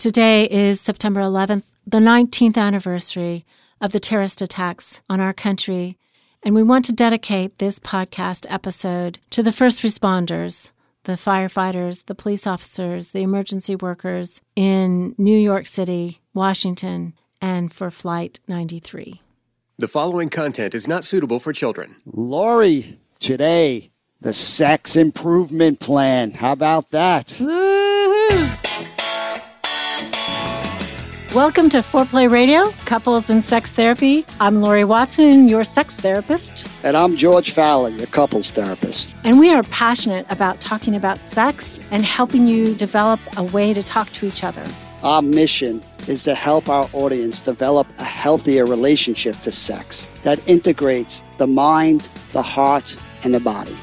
Today 0.00 0.48
is 0.48 0.80
September 0.80 1.20
11th, 1.20 1.64
the 1.86 1.98
19th 1.98 2.56
anniversary 2.56 3.44
of 3.82 3.92
the 3.92 4.00
terrorist 4.00 4.40
attacks 4.40 5.02
on 5.10 5.20
our 5.20 5.34
country, 5.34 5.98
and 6.42 6.54
we 6.54 6.62
want 6.62 6.86
to 6.86 6.94
dedicate 6.94 7.58
this 7.58 7.78
podcast 7.78 8.46
episode 8.48 9.18
to 9.28 9.42
the 9.42 9.52
first 9.52 9.82
responders, 9.82 10.72
the 11.04 11.18
firefighters, 11.18 12.06
the 12.06 12.14
police 12.14 12.46
officers, 12.46 13.10
the 13.10 13.20
emergency 13.20 13.76
workers 13.76 14.40
in 14.56 15.14
New 15.18 15.36
York 15.36 15.66
City, 15.66 16.22
Washington, 16.32 17.12
and 17.42 17.70
for 17.70 17.90
Flight 17.90 18.40
93. 18.48 19.20
The 19.76 19.86
following 19.86 20.30
content 20.30 20.74
is 20.74 20.88
not 20.88 21.04
suitable 21.04 21.40
for 21.40 21.52
children. 21.52 21.96
Laurie, 22.06 22.98
today, 23.18 23.90
the 24.18 24.32
sex 24.32 24.96
improvement 24.96 25.78
plan. 25.78 26.30
How 26.30 26.52
about 26.52 26.88
that? 26.88 27.36
Woo-hoo! 27.38 28.59
Welcome 31.34 31.68
to 31.68 31.78
Foreplay 31.78 32.28
Radio, 32.28 32.72
Couples 32.86 33.30
and 33.30 33.44
Sex 33.44 33.70
Therapy. 33.70 34.26
I'm 34.40 34.60
Laurie 34.60 34.82
Watson, 34.82 35.46
your 35.46 35.62
sex 35.62 35.94
therapist. 35.94 36.66
And 36.82 36.96
I'm 36.96 37.14
George 37.14 37.52
Faller, 37.52 37.90
your 37.90 38.08
couples 38.08 38.50
therapist. 38.50 39.14
And 39.22 39.38
we 39.38 39.52
are 39.52 39.62
passionate 39.62 40.26
about 40.28 40.60
talking 40.60 40.96
about 40.96 41.18
sex 41.18 41.78
and 41.92 42.04
helping 42.04 42.48
you 42.48 42.74
develop 42.74 43.20
a 43.36 43.44
way 43.44 43.72
to 43.72 43.80
talk 43.80 44.10
to 44.10 44.26
each 44.26 44.42
other. 44.42 44.66
Our 45.04 45.22
mission 45.22 45.80
is 46.08 46.24
to 46.24 46.34
help 46.34 46.68
our 46.68 46.88
audience 46.92 47.40
develop 47.40 47.86
a 47.98 48.04
healthier 48.04 48.66
relationship 48.66 49.36
to 49.42 49.52
sex 49.52 50.08
that 50.24 50.40
integrates 50.48 51.22
the 51.38 51.46
mind, 51.46 52.08
the 52.32 52.42
heart, 52.42 52.98
and 53.22 53.32
the 53.32 53.40
body. 53.40 53.76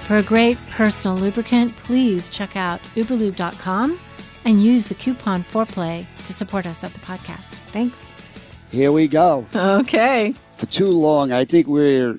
For 0.00 0.16
a 0.16 0.22
great 0.24 0.58
personal 0.70 1.16
lubricant, 1.16 1.76
please 1.76 2.28
check 2.28 2.56
out 2.56 2.82
uberlube.com 2.96 4.00
and 4.44 4.62
use 4.62 4.86
the 4.86 4.94
coupon 4.94 5.44
foreplay 5.44 6.04
to 6.24 6.32
support 6.32 6.66
us 6.66 6.82
at 6.84 6.92
the 6.92 7.00
podcast. 7.00 7.58
Thanks. 7.72 8.12
Here 8.70 8.92
we 8.92 9.08
go. 9.08 9.46
Okay. 9.54 10.34
For 10.56 10.66
too 10.66 10.88
long, 10.88 11.32
I 11.32 11.44
think 11.44 11.66
we're 11.66 12.18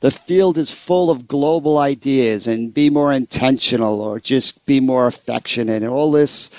the 0.00 0.10
field 0.10 0.58
is 0.58 0.70
full 0.70 1.10
of 1.10 1.26
global 1.26 1.78
ideas 1.78 2.46
and 2.46 2.74
be 2.74 2.90
more 2.90 3.10
intentional 3.12 4.02
or 4.02 4.20
just 4.20 4.66
be 4.66 4.78
more 4.78 5.06
affectionate 5.06 5.82
and 5.82 5.90
all 5.90 6.12
this 6.12 6.50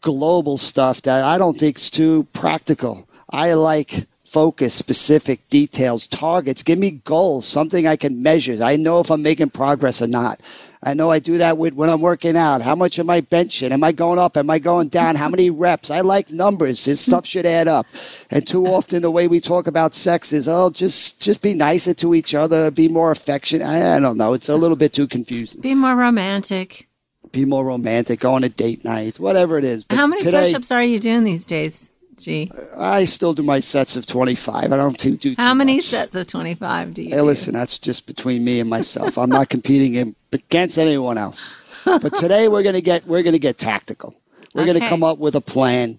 global 0.00 0.58
stuff 0.58 1.02
that 1.02 1.24
I 1.24 1.38
don't 1.38 1.56
think 1.56 1.76
is 1.76 1.88
too 1.88 2.26
practical. 2.32 3.08
I 3.30 3.54
like 3.54 4.06
focus, 4.24 4.74
specific 4.74 5.48
details, 5.48 6.08
targets. 6.08 6.64
Give 6.64 6.78
me 6.78 6.90
goals, 7.04 7.46
something 7.46 7.86
I 7.86 7.94
can 7.94 8.22
measure. 8.22 8.60
I 8.60 8.74
know 8.74 8.98
if 8.98 9.08
I'm 9.08 9.22
making 9.22 9.50
progress 9.50 10.02
or 10.02 10.08
not. 10.08 10.40
I 10.86 10.92
know 10.92 11.10
I 11.10 11.18
do 11.18 11.38
that 11.38 11.56
with 11.56 11.72
when 11.72 11.88
I'm 11.88 12.02
working 12.02 12.36
out. 12.36 12.60
How 12.60 12.74
much 12.74 12.98
am 12.98 13.08
I 13.08 13.22
benching? 13.22 13.70
Am 13.70 13.82
I 13.82 13.90
going 13.90 14.18
up? 14.18 14.36
Am 14.36 14.50
I 14.50 14.58
going 14.58 14.88
down? 14.88 15.16
How 15.16 15.30
many 15.30 15.48
reps? 15.48 15.90
I 15.90 16.02
like 16.02 16.28
numbers. 16.28 16.84
This 16.84 17.00
stuff 17.06 17.24
should 17.24 17.46
add 17.46 17.68
up. 17.68 17.86
And 18.30 18.46
too 18.46 18.66
often 18.66 19.00
the 19.00 19.10
way 19.10 19.26
we 19.26 19.40
talk 19.40 19.66
about 19.66 19.94
sex 19.94 20.32
is, 20.34 20.46
oh, 20.46 20.68
just 20.68 21.20
just 21.20 21.40
be 21.40 21.54
nicer 21.54 21.94
to 21.94 22.14
each 22.14 22.34
other, 22.34 22.70
be 22.70 22.88
more 22.88 23.10
affectionate. 23.10 23.64
I, 23.64 23.96
I 23.96 23.98
don't 23.98 24.18
know. 24.18 24.34
It's 24.34 24.50
a 24.50 24.56
little 24.56 24.76
bit 24.76 24.92
too 24.92 25.06
confusing. 25.06 25.62
Be 25.62 25.74
more 25.74 25.96
romantic. 25.96 26.86
Be 27.32 27.46
more 27.46 27.64
romantic. 27.64 28.20
Go 28.20 28.34
on 28.34 28.44
a 28.44 28.50
date 28.50 28.84
night, 28.84 29.18
whatever 29.18 29.58
it 29.58 29.64
is. 29.64 29.84
But 29.84 29.96
How 29.96 30.06
many 30.06 30.22
today, 30.22 30.44
push-ups 30.44 30.70
are 30.70 30.84
you 30.84 30.98
doing 31.00 31.24
these 31.24 31.46
days? 31.46 31.93
Gee. 32.16 32.50
I 32.76 33.04
still 33.04 33.34
do 33.34 33.42
my 33.42 33.60
sets 33.60 33.96
of 33.96 34.06
25. 34.06 34.72
I 34.72 34.76
don't 34.76 34.98
do, 34.98 35.16
do 35.16 35.34
How 35.36 35.54
many 35.54 35.76
much. 35.76 35.84
sets 35.86 36.14
of 36.14 36.26
25 36.26 36.94
do 36.94 37.02
you 37.02 37.10
Hey, 37.10 37.16
do? 37.16 37.22
listen, 37.22 37.54
that's 37.54 37.78
just 37.78 38.06
between 38.06 38.44
me 38.44 38.60
and 38.60 38.68
myself. 38.70 39.18
I'm 39.18 39.30
not 39.30 39.48
competing 39.48 39.94
in, 39.94 40.14
against 40.32 40.78
anyone 40.78 41.18
else. 41.18 41.54
But 41.84 42.14
today 42.16 42.48
we're 42.48 42.62
gonna 42.62 42.80
get 42.80 43.06
we're 43.06 43.22
gonna 43.22 43.38
get 43.38 43.58
tactical. 43.58 44.14
We're 44.54 44.66
gonna 44.66 44.88
come 44.88 45.02
up 45.02 45.18
with 45.18 45.34
a 45.34 45.40
plan 45.40 45.98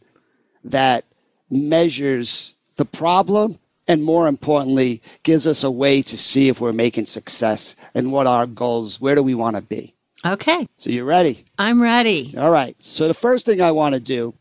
that 0.63 1.05
measures 1.49 2.53
the 2.77 2.85
problem 2.85 3.59
and 3.87 4.03
more 4.03 4.27
importantly 4.27 5.01
gives 5.23 5.45
us 5.45 5.63
a 5.63 5.69
way 5.71 6.01
to 6.01 6.17
see 6.17 6.49
if 6.49 6.59
we're 6.59 6.73
making 6.73 7.05
success 7.05 7.75
and 7.93 8.11
what 8.11 8.27
our 8.27 8.45
goals 8.47 8.99
where 8.99 9.15
do 9.15 9.21
we 9.23 9.35
want 9.35 9.55
to 9.55 9.61
be. 9.61 9.93
Okay. 10.25 10.67
So 10.77 10.89
you 10.89 11.03
ready? 11.03 11.45
I'm 11.59 11.79
ready. 11.81 12.33
All 12.37 12.49
right. 12.49 12.75
So 12.79 13.07
the 13.07 13.13
first 13.13 13.45
thing 13.45 13.61
I 13.61 13.71
want 13.71 13.93
to 13.93 13.99
do 13.99 14.33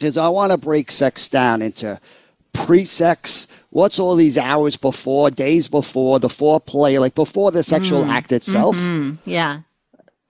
is 0.00 0.16
I 0.16 0.28
want 0.28 0.52
to 0.52 0.58
break 0.58 0.90
sex 0.90 1.28
down 1.28 1.62
into 1.62 2.00
pre-sex. 2.52 3.46
What's 3.70 3.98
all 3.98 4.16
these 4.16 4.38
hours 4.38 4.76
before, 4.76 5.30
days 5.30 5.68
before 5.68 6.18
the 6.18 6.28
foreplay, 6.28 6.98
like 7.00 7.14
before 7.14 7.50
the 7.50 7.62
sexual 7.62 8.04
act 8.04 8.32
itself? 8.32 8.76
Mm, 8.76 9.18
yeah. 9.24 9.60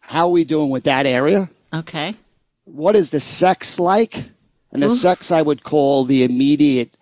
How 0.00 0.26
are 0.26 0.32
we 0.32 0.44
doing 0.44 0.70
with 0.70 0.84
that 0.84 1.06
area? 1.06 1.48
Okay. 1.72 2.16
What 2.64 2.96
is 2.96 3.10
the 3.10 3.20
sex 3.20 3.78
like? 3.78 4.24
And 4.72 4.82
the 4.82 4.86
Oof. 4.86 4.98
sex 4.98 5.30
I 5.30 5.42
would 5.42 5.62
call 5.62 6.04
the 6.04 6.24
immediate 6.24 6.96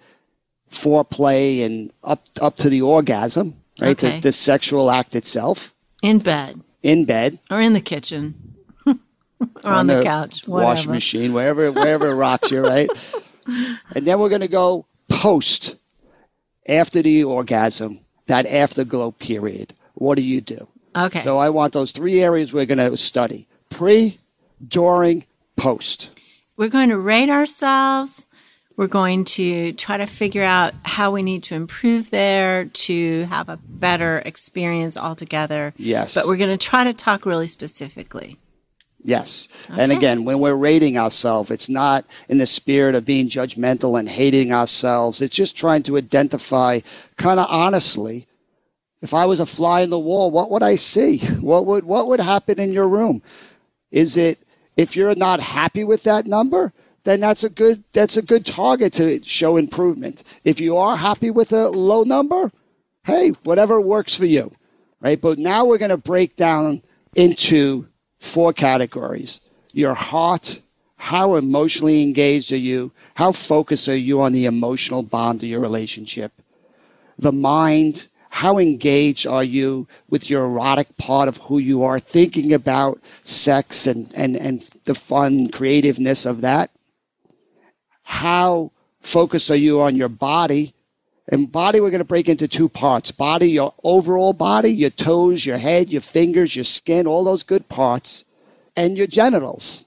foreplay 0.70 1.64
and 1.64 1.92
up 2.02 2.24
up 2.40 2.56
to 2.56 2.68
the 2.68 2.82
orgasm, 2.82 3.54
right? 3.80 3.90
Okay. 3.90 4.16
The, 4.16 4.28
the 4.28 4.32
sexual 4.32 4.90
act 4.90 5.14
itself 5.14 5.74
In 6.02 6.18
bed 6.18 6.60
in 6.82 7.04
bed, 7.04 7.38
or 7.50 7.60
in 7.60 7.72
the 7.72 7.80
kitchen 7.80 8.51
or 9.64 9.70
on, 9.70 9.86
the, 9.86 10.02
couch, 10.02 10.46
whatever. 10.46 10.68
washing 10.68 10.90
machine, 10.92 11.32
wherever 11.32 11.70
wherever 11.72 12.08
it 12.08 12.14
rocks 12.14 12.50
you, 12.50 12.60
right? 12.60 12.90
And 13.96 14.06
then 14.06 14.20
we're 14.20 14.28
going 14.28 14.42
to 14.42 14.46
go 14.46 14.86
post 15.08 15.74
after 16.68 17.02
the 17.02 17.24
orgasm, 17.24 17.98
that 18.26 18.46
afterglow 18.46 19.10
period. 19.10 19.74
What 19.94 20.14
do 20.14 20.22
you 20.22 20.40
do? 20.40 20.68
Okay. 20.96 21.22
So 21.22 21.38
I 21.38 21.50
want 21.50 21.72
those 21.72 21.90
three 21.90 22.22
areas 22.22 22.52
we're 22.52 22.66
going 22.66 22.78
to 22.78 22.96
study: 22.96 23.48
pre, 23.68 24.20
during, 24.68 25.24
post. 25.56 26.10
We're 26.56 26.68
going 26.68 26.90
to 26.90 26.98
rate 26.98 27.30
ourselves. 27.30 28.28
We're 28.76 28.86
going 28.86 29.24
to 29.24 29.72
try 29.72 29.96
to 29.96 30.06
figure 30.06 30.42
out 30.42 30.74
how 30.82 31.10
we 31.10 31.22
need 31.22 31.42
to 31.44 31.54
improve 31.54 32.10
there 32.10 32.66
to 32.66 33.24
have 33.24 33.48
a 33.48 33.58
better 33.58 34.18
experience 34.20 34.96
altogether. 34.96 35.74
Yes. 35.76 36.14
But 36.14 36.26
we're 36.26 36.36
going 36.36 36.56
to 36.56 36.66
try 36.66 36.84
to 36.84 36.92
talk 36.92 37.26
really 37.26 37.46
specifically. 37.46 38.38
Yes. 39.04 39.48
And 39.68 39.90
again, 39.90 40.24
when 40.24 40.38
we're 40.38 40.54
rating 40.54 40.96
ourselves, 40.96 41.50
it's 41.50 41.68
not 41.68 42.04
in 42.28 42.38
the 42.38 42.46
spirit 42.46 42.94
of 42.94 43.04
being 43.04 43.28
judgmental 43.28 43.98
and 43.98 44.08
hating 44.08 44.52
ourselves. 44.52 45.20
It's 45.20 45.34
just 45.34 45.56
trying 45.56 45.82
to 45.84 45.96
identify 45.96 46.80
kind 47.16 47.40
of 47.40 47.46
honestly. 47.50 48.26
If 49.00 49.12
I 49.12 49.24
was 49.24 49.40
a 49.40 49.46
fly 49.46 49.80
in 49.80 49.90
the 49.90 49.98
wall, 49.98 50.30
what 50.30 50.50
would 50.50 50.62
I 50.62 50.76
see? 50.76 51.18
What 51.40 51.66
would 51.66 51.84
what 51.84 52.06
would 52.06 52.20
happen 52.20 52.60
in 52.60 52.72
your 52.72 52.86
room? 52.86 53.22
Is 53.90 54.16
it 54.16 54.38
if 54.76 54.96
you're 54.96 55.14
not 55.16 55.40
happy 55.40 55.82
with 55.82 56.04
that 56.04 56.26
number, 56.26 56.72
then 57.04 57.20
that's 57.20 57.42
a 57.42 57.50
good 57.50 57.82
that's 57.92 58.16
a 58.16 58.22
good 58.22 58.46
target 58.46 58.92
to 58.94 59.22
show 59.24 59.56
improvement. 59.56 60.22
If 60.44 60.60
you 60.60 60.76
are 60.76 60.96
happy 60.96 61.30
with 61.30 61.52
a 61.52 61.68
low 61.68 62.04
number, 62.04 62.52
hey, 63.04 63.30
whatever 63.42 63.80
works 63.80 64.14
for 64.14 64.26
you, 64.26 64.52
right? 65.00 65.20
But 65.20 65.38
now 65.38 65.64
we're 65.64 65.78
going 65.78 65.90
to 65.90 65.96
break 65.96 66.36
down 66.36 66.82
into 67.16 67.86
four 68.22 68.52
categories 68.52 69.40
your 69.72 69.94
heart, 69.94 70.60
how 70.96 71.34
emotionally 71.34 72.02
engaged 72.02 72.52
are 72.52 72.56
you? 72.56 72.92
How 73.14 73.32
focused 73.32 73.88
are 73.88 73.96
you 73.96 74.20
on 74.20 74.32
the 74.32 74.44
emotional 74.44 75.02
bond 75.02 75.42
of 75.42 75.48
your 75.48 75.60
relationship? 75.60 76.32
The 77.18 77.32
mind, 77.32 78.08
how 78.28 78.58
engaged 78.58 79.26
are 79.26 79.42
you 79.42 79.88
with 80.08 80.30
your 80.30 80.44
erotic 80.44 80.96
part 80.98 81.28
of 81.28 81.38
who 81.38 81.58
you 81.58 81.82
are, 81.82 81.98
thinking 81.98 82.52
about 82.52 83.00
sex 83.22 83.86
and, 83.86 84.10
and, 84.14 84.36
and 84.36 84.68
the 84.84 84.94
fun 84.94 85.48
creativeness 85.48 86.26
of 86.26 86.42
that? 86.42 86.70
How 88.02 88.72
focused 89.00 89.50
are 89.50 89.56
you 89.56 89.80
on 89.80 89.96
your 89.96 90.08
body? 90.08 90.74
And 91.32 91.50
body, 91.50 91.80
we're 91.80 91.90
going 91.90 92.00
to 92.00 92.04
break 92.04 92.28
into 92.28 92.46
two 92.46 92.68
parts 92.68 93.10
body, 93.10 93.50
your 93.52 93.72
overall 93.82 94.34
body, 94.34 94.70
your 94.70 94.90
toes, 94.90 95.46
your 95.46 95.56
head, 95.56 95.88
your 95.88 96.02
fingers, 96.02 96.54
your 96.54 96.66
skin, 96.66 97.06
all 97.06 97.24
those 97.24 97.42
good 97.42 97.66
parts, 97.70 98.24
and 98.76 98.98
your 98.98 99.06
genitals. 99.06 99.86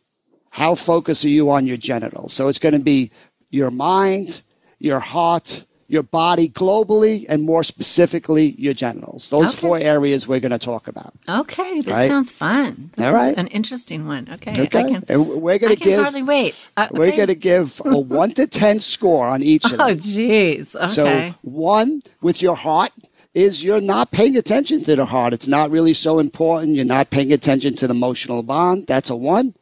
How 0.50 0.74
focused 0.74 1.24
are 1.24 1.30
you 1.30 1.52
on 1.52 1.68
your 1.68 1.78
genitals? 1.78 2.34
So 2.34 2.48
it's 2.48 2.58
going 2.58 2.74
to 2.74 2.80
be 2.80 3.12
your 3.52 3.70
mind, 3.70 4.42
your 4.80 5.00
heart, 5.00 5.66
your 5.96 6.04
body 6.04 6.50
globally, 6.50 7.26
and 7.30 7.42
more 7.44 7.64
specifically, 7.64 8.54
your 8.60 8.74
genitals. 8.76 9.30
Those 9.30 9.52
Okay. 9.54 9.62
four 9.62 9.78
areas 9.80 10.28
we're 10.28 10.42
going 10.42 10.52
to 10.52 10.60
talk 10.60 10.88
about. 10.88 11.14
Okay, 11.28 11.78
this 11.82 11.88
Right. 11.88 12.10
sounds 12.10 12.32
fun. 12.32 12.92
This 12.98 13.06
All 13.08 13.14
right. 13.14 13.34
an 13.38 13.48
interesting 13.48 14.06
one. 14.06 14.28
Okay, 14.34 14.52
Okay? 14.64 14.80
I 14.80 14.90
can, 14.92 15.04
and 15.08 15.26
we're 15.26 15.58
going 15.58 15.72
I 15.72 15.76
to 15.76 15.82
can 15.82 15.90
give. 15.92 16.00
hardly 16.04 16.24
wait. 16.24 16.54
Uh, 16.78 16.88
We're 16.92 17.08
okay. 17.08 17.16
going 17.18 17.28
to 17.30 17.36
give 17.52 17.82
a 17.86 17.98
one 18.22 18.32
to 18.34 18.46
10 18.46 18.80
score 18.82 19.26
on 19.28 19.42
each 19.42 19.66
of 19.66 19.72
them. 19.72 19.82
Oh, 19.82 19.96
jeez. 19.96 20.76
Okay. 20.76 20.88
So 20.94 21.34
one 21.42 22.04
with 22.22 22.42
your 22.42 22.56
heart 22.58 22.92
is 23.34 23.64
you're 23.64 23.82
not 23.82 24.12
paying 24.12 24.36
attention 24.38 24.84
to 24.84 24.96
the 24.96 25.06
heart. 25.06 25.34
It's 25.34 25.48
not 25.48 25.72
really 25.72 25.94
so 25.94 26.20
important. 26.20 26.76
You're 26.76 26.86
not 26.86 27.10
paying 27.10 27.32
attention 27.34 27.76
to 27.78 27.88
the 27.88 27.94
emotional 27.94 28.44
bond. 28.44 28.88
That's 28.88 29.10
a 29.10 29.16
one. 29.16 29.54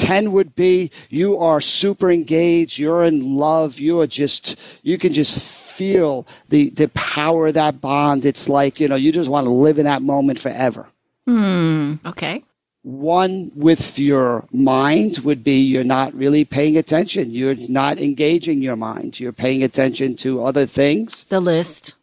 10 0.00 0.32
would 0.32 0.54
be 0.54 0.90
you 1.10 1.36
are 1.36 1.60
super 1.60 2.10
engaged. 2.10 2.78
You're 2.78 3.04
in 3.04 3.36
love. 3.36 3.78
You 3.78 4.00
are 4.00 4.06
just, 4.06 4.56
you 4.82 4.96
can 4.96 5.12
just 5.12 5.42
feel 5.42 6.26
the, 6.48 6.70
the 6.70 6.88
power 6.88 7.48
of 7.48 7.54
that 7.54 7.82
bond. 7.82 8.24
It's 8.24 8.48
like, 8.48 8.80
you 8.80 8.88
know, 8.88 8.96
you 8.96 9.12
just 9.12 9.28
want 9.28 9.44
to 9.44 9.50
live 9.50 9.78
in 9.78 9.84
that 9.84 10.00
moment 10.00 10.40
forever. 10.40 10.88
Hmm. 11.26 11.96
Okay. 12.06 12.42
One 12.82 13.52
with 13.54 13.98
your 13.98 14.46
mind 14.52 15.18
would 15.18 15.44
be 15.44 15.60
you're 15.60 15.84
not 15.84 16.14
really 16.14 16.46
paying 16.46 16.78
attention. 16.78 17.30
You're 17.30 17.54
not 17.54 18.00
engaging 18.00 18.62
your 18.62 18.76
mind. 18.76 19.20
You're 19.20 19.32
paying 19.32 19.62
attention 19.62 20.16
to 20.16 20.42
other 20.42 20.64
things. 20.64 21.26
The 21.28 21.40
list. 21.40 21.94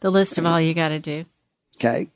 The 0.00 0.10
list 0.10 0.38
of 0.38 0.46
all 0.46 0.58
you 0.58 0.72
got 0.72 0.88
to 0.88 0.98
do. 0.98 1.26
Okay. 1.76 2.08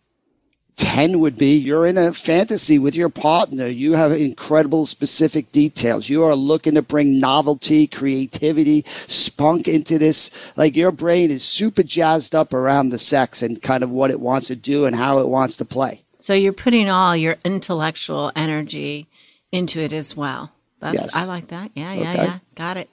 10 0.77 1.21
would 1.21 1.39
be 1.39 1.57
you're 1.57 1.87
in 1.87 1.97
a 1.97 2.13
fantasy 2.13 2.79
with 2.79 2.95
your 2.95 3.09
partner. 3.09 3.67
You 3.67 3.93
have 3.95 4.13
incredible 4.13 4.85
specific 4.85 5.51
details. 5.51 6.09
You 6.11 6.23
are 6.25 6.37
looking 6.37 6.75
to 6.75 6.83
bring 6.83 7.19
novelty, 7.19 7.87
creativity, 7.87 8.85
spunk 9.07 9.69
into 9.69 9.99
this. 9.99 10.31
Like 10.55 10.77
your 10.77 10.93
brain 10.93 11.31
is 11.31 11.43
super 11.45 11.83
jazzed 11.83 12.35
up 12.35 12.53
around 12.53 12.91
the 12.91 12.99
sex 12.99 13.43
and 13.43 13.63
kind 13.63 13.83
of 13.83 13.91
what 13.91 14.11
it 14.11 14.21
wants 14.21 14.49
to 14.49 14.57
do 14.57 14.85
and 14.85 14.95
how 14.95 15.19
it 15.19 15.29
wants 15.29 15.57
to 15.59 15.65
play. 15.65 16.03
So 16.19 16.35
you're 16.35 16.53
putting 16.53 16.91
all 16.91 17.17
your 17.17 17.37
intellectual 17.45 18.31
energy 18.37 19.07
into 19.53 19.81
it 19.81 19.93
as 19.95 20.15
well. 20.17 20.53
That's 20.81 20.95
Yes. 20.95 21.17
I 21.17 21.25
like 21.25 21.49
that. 21.49 21.71
Yeah, 21.75 21.95
yeah, 21.95 22.13
Okay. 22.13 22.25
yeah. 22.25 22.39
Got 22.55 22.77
it. 22.77 22.91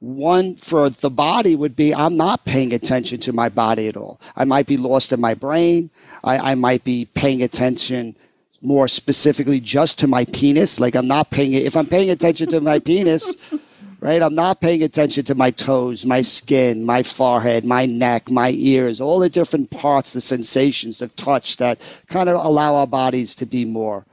One 0.00 0.54
for 0.54 0.90
the 0.90 1.10
body 1.10 1.56
would 1.56 1.74
be 1.74 1.92
I'm 1.92 2.16
not 2.16 2.44
paying 2.44 2.72
attention 2.72 3.18
to 3.20 3.32
my 3.32 3.48
body 3.48 3.88
at 3.88 3.96
all. 3.96 4.20
I 4.36 4.44
might 4.44 4.66
be 4.66 4.76
lost 4.76 5.12
in 5.12 5.20
my 5.20 5.34
brain. 5.34 5.90
I, 6.24 6.52
I 6.52 6.54
might 6.54 6.84
be 6.84 7.06
paying 7.14 7.42
attention 7.42 8.16
more 8.60 8.88
specifically 8.88 9.60
just 9.60 9.98
to 10.00 10.06
my 10.06 10.24
penis. 10.26 10.80
Like 10.80 10.94
I'm 10.94 11.08
not 11.08 11.30
paying 11.30 11.52
it. 11.52 11.64
if 11.64 11.76
I'm 11.76 11.86
paying 11.86 12.10
attention 12.10 12.48
to 12.48 12.60
my 12.60 12.78
penis, 12.78 13.36
right? 14.00 14.22
I'm 14.22 14.34
not 14.34 14.60
paying 14.60 14.82
attention 14.82 15.24
to 15.24 15.34
my 15.34 15.50
toes, 15.50 16.04
my 16.04 16.22
skin, 16.22 16.84
my 16.84 17.02
forehead, 17.02 17.64
my 17.64 17.86
neck, 17.86 18.30
my 18.30 18.50
ears, 18.50 19.00
all 19.00 19.18
the 19.18 19.30
different 19.30 19.70
parts, 19.70 20.12
the 20.12 20.20
sensations 20.20 21.02
of 21.02 21.14
touch 21.16 21.56
that 21.58 21.80
kind 22.08 22.28
of 22.28 22.44
allow 22.44 22.74
our 22.74 22.86
bodies 22.86 23.34
to 23.36 23.46
be 23.46 23.64
more 23.64 24.04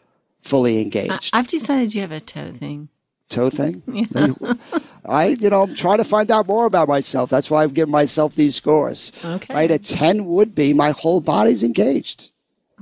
fully 0.41 0.81
engaged. 0.81 1.31
I've 1.33 1.47
decided 1.47 1.95
you 1.95 2.01
have 2.01 2.11
a 2.11 2.19
toe 2.19 2.51
thing. 2.51 2.89
Toe 3.29 3.49
thing. 3.49 3.81
I, 5.05 5.27
you 5.27 5.49
know, 5.49 5.63
I'm 5.63 5.75
trying 5.75 5.97
to 5.99 6.03
find 6.03 6.31
out 6.31 6.47
more 6.47 6.65
about 6.65 6.87
myself. 6.87 7.29
That's 7.29 7.49
why 7.49 7.63
I've 7.63 7.73
given 7.73 7.91
myself 7.91 8.35
these 8.35 8.55
scores. 8.55 9.11
Okay. 9.23 9.53
Right, 9.53 9.71
a 9.71 9.79
10 9.79 10.25
would 10.25 10.55
be 10.55 10.73
my 10.73 10.91
whole 10.91 11.21
body's 11.21 11.63
engaged. 11.63 12.31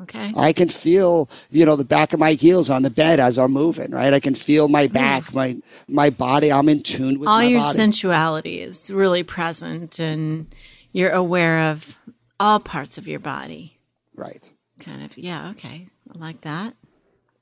Okay. 0.01 0.33
I 0.35 0.53
can 0.53 0.69
feel, 0.69 1.29
you 1.51 1.65
know, 1.65 1.75
the 1.75 1.83
back 1.83 2.13
of 2.13 2.19
my 2.19 2.33
heels 2.33 2.69
on 2.69 2.81
the 2.81 2.89
bed 2.89 3.19
as 3.19 3.37
I'm 3.37 3.51
moving, 3.51 3.91
right? 3.91 4.11
I 4.11 4.19
can 4.19 4.33
feel 4.33 4.67
my 4.67 4.87
mm. 4.87 4.93
back, 4.93 5.31
my 5.35 5.55
my 5.87 6.09
body. 6.09 6.51
I'm 6.51 6.67
in 6.67 6.81
tune 6.81 7.19
with 7.19 7.29
all 7.29 7.37
my 7.37 7.43
your 7.43 7.61
body. 7.61 7.77
sensuality 7.77 8.59
is 8.59 8.89
really 8.89 9.21
present 9.21 9.99
and 9.99 10.53
you're 10.93 11.11
aware 11.11 11.69
of 11.69 11.95
all 12.39 12.59
parts 12.59 12.97
of 12.97 13.07
your 13.07 13.19
body. 13.19 13.77
right. 14.15 14.51
Kind 14.79 15.03
of. 15.03 15.15
Yeah, 15.17 15.51
okay. 15.51 15.87
I 16.13 16.17
like 16.17 16.41
that. 16.41 16.73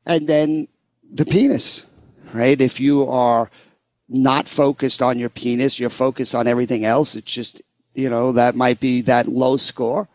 And 0.06 0.28
then 0.28 0.68
the 1.12 1.26
penis, 1.26 1.86
right? 2.34 2.60
If 2.60 2.80
you 2.80 3.08
are 3.08 3.50
not 4.10 4.48
focused 4.48 5.02
on 5.02 5.18
your 5.18 5.30
penis, 5.30 5.80
you're 5.80 5.90
focused 5.90 6.36
on 6.36 6.48
everything 6.48 6.86
else. 6.86 7.16
It's 7.16 7.32
just, 7.32 7.62
you 7.94 8.10
know, 8.10 8.32
that 8.34 8.56
might 8.56 8.80
be 8.80 9.02
that 9.04 9.28
low 9.28 9.58
score. 9.58 10.08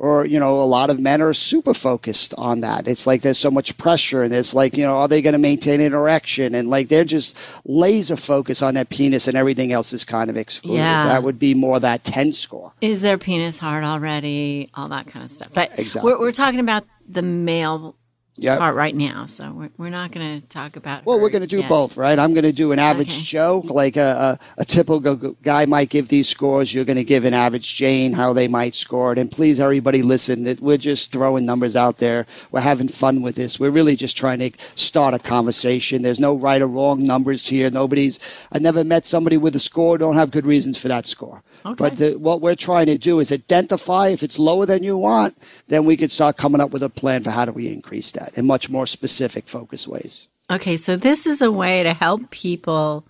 Or, 0.00 0.24
you 0.24 0.38
know, 0.38 0.60
a 0.60 0.62
lot 0.62 0.90
of 0.90 1.00
men 1.00 1.20
are 1.20 1.34
super 1.34 1.74
focused 1.74 2.32
on 2.38 2.60
that. 2.60 2.86
It's 2.86 3.04
like 3.04 3.22
there's 3.22 3.38
so 3.38 3.50
much 3.50 3.76
pressure 3.78 4.22
and 4.22 4.32
it's 4.32 4.54
like, 4.54 4.76
you 4.76 4.84
know, 4.84 4.96
are 4.98 5.08
they 5.08 5.20
going 5.20 5.32
to 5.32 5.40
maintain 5.40 5.80
an 5.80 5.92
erection? 5.92 6.54
And 6.54 6.70
like 6.70 6.86
they're 6.86 7.04
just 7.04 7.36
laser 7.64 8.14
focused 8.16 8.62
on 8.62 8.74
that 8.74 8.90
penis 8.90 9.26
and 9.26 9.36
everything 9.36 9.72
else 9.72 9.92
is 9.92 10.04
kind 10.04 10.30
of 10.30 10.36
excluded. 10.36 10.78
Yeah. 10.78 11.08
That 11.08 11.24
would 11.24 11.40
be 11.40 11.52
more 11.52 11.80
that 11.80 12.04
10 12.04 12.32
score. 12.32 12.72
Is 12.80 13.02
their 13.02 13.18
penis 13.18 13.58
hard 13.58 13.82
already? 13.82 14.70
All 14.74 14.88
that 14.90 15.08
kind 15.08 15.24
of 15.24 15.32
stuff. 15.32 15.52
But 15.52 15.76
Exactly. 15.76 16.12
we're, 16.12 16.20
we're 16.20 16.32
talking 16.32 16.60
about 16.60 16.84
the 17.08 17.22
male 17.22 17.96
Yeah. 18.38 18.56
part 18.56 18.74
right 18.76 18.94
now. 18.94 19.26
So 19.26 19.50
we're, 19.50 19.70
we're 19.76 19.90
not 19.90 20.12
going 20.12 20.40
to 20.40 20.46
talk 20.48 20.76
about. 20.76 21.04
Well, 21.04 21.20
we're 21.20 21.30
going 21.30 21.42
to 21.42 21.48
do 21.48 21.58
yet. 21.58 21.68
both, 21.68 21.96
right? 21.96 22.18
I'm 22.18 22.34
going 22.34 22.44
to 22.44 22.52
do 22.52 22.72
an 22.72 22.78
average 22.78 23.14
Okay. 23.16 23.22
Joe, 23.22 23.62
like 23.64 23.96
a, 23.96 24.38
a, 24.56 24.62
a 24.62 24.64
typical 24.64 25.16
guy 25.42 25.66
might 25.66 25.90
give 25.90 26.08
these 26.08 26.28
scores. 26.28 26.72
You're 26.72 26.84
going 26.84 26.96
to 26.96 27.04
give 27.04 27.24
an 27.24 27.34
average 27.34 27.74
Jane 27.74 28.12
how 28.12 28.32
they 28.32 28.48
might 28.48 28.74
score 28.74 29.12
it. 29.12 29.18
And 29.18 29.30
please, 29.30 29.60
everybody, 29.60 30.02
listen. 30.02 30.44
That 30.44 30.60
we're 30.60 30.78
just 30.78 31.12
throwing 31.12 31.44
numbers 31.44 31.76
out 31.76 31.98
there. 31.98 32.26
We're 32.50 32.60
having 32.60 32.88
fun 32.88 33.22
with 33.22 33.34
this. 33.36 33.58
We're 33.58 33.70
really 33.70 33.96
just 33.96 34.16
trying 34.16 34.38
to 34.38 34.50
start 34.74 35.14
a 35.14 35.18
conversation. 35.18 36.02
There's 36.02 36.20
no 36.20 36.36
right 36.36 36.62
or 36.62 36.68
wrong 36.68 37.04
numbers 37.04 37.46
here. 37.46 37.70
Nobody's. 37.70 38.18
I 38.52 38.58
never 38.58 38.84
met 38.84 39.04
somebody 39.04 39.36
with 39.36 39.56
a 39.56 39.60
score. 39.60 39.98
Don't 39.98 40.16
have 40.16 40.30
good 40.30 40.46
reasons 40.46 40.78
for 40.78 40.88
that 40.88 41.06
score. 41.06 41.42
Okay. 41.64 41.74
But 41.76 41.96
the, 41.96 42.14
what 42.14 42.40
we're 42.40 42.54
trying 42.54 42.86
to 42.86 42.98
do 42.98 43.20
is 43.20 43.32
identify 43.32 44.08
if 44.08 44.22
it's 44.22 44.38
lower 44.38 44.66
than 44.66 44.82
you 44.82 44.96
want, 44.96 45.36
then 45.68 45.84
we 45.84 45.96
could 45.96 46.12
start 46.12 46.36
coming 46.36 46.60
up 46.60 46.70
with 46.70 46.82
a 46.82 46.88
plan 46.88 47.24
for 47.24 47.30
how 47.30 47.44
do 47.44 47.52
we 47.52 47.68
increase 47.68 48.12
that 48.12 48.36
in 48.36 48.46
much 48.46 48.70
more 48.70 48.86
specific, 48.86 49.48
focused 49.48 49.88
ways. 49.88 50.28
Okay, 50.50 50.76
so 50.76 50.96
this 50.96 51.26
is 51.26 51.42
a 51.42 51.52
way 51.52 51.82
to 51.82 51.92
help 51.92 52.30
people 52.30 53.04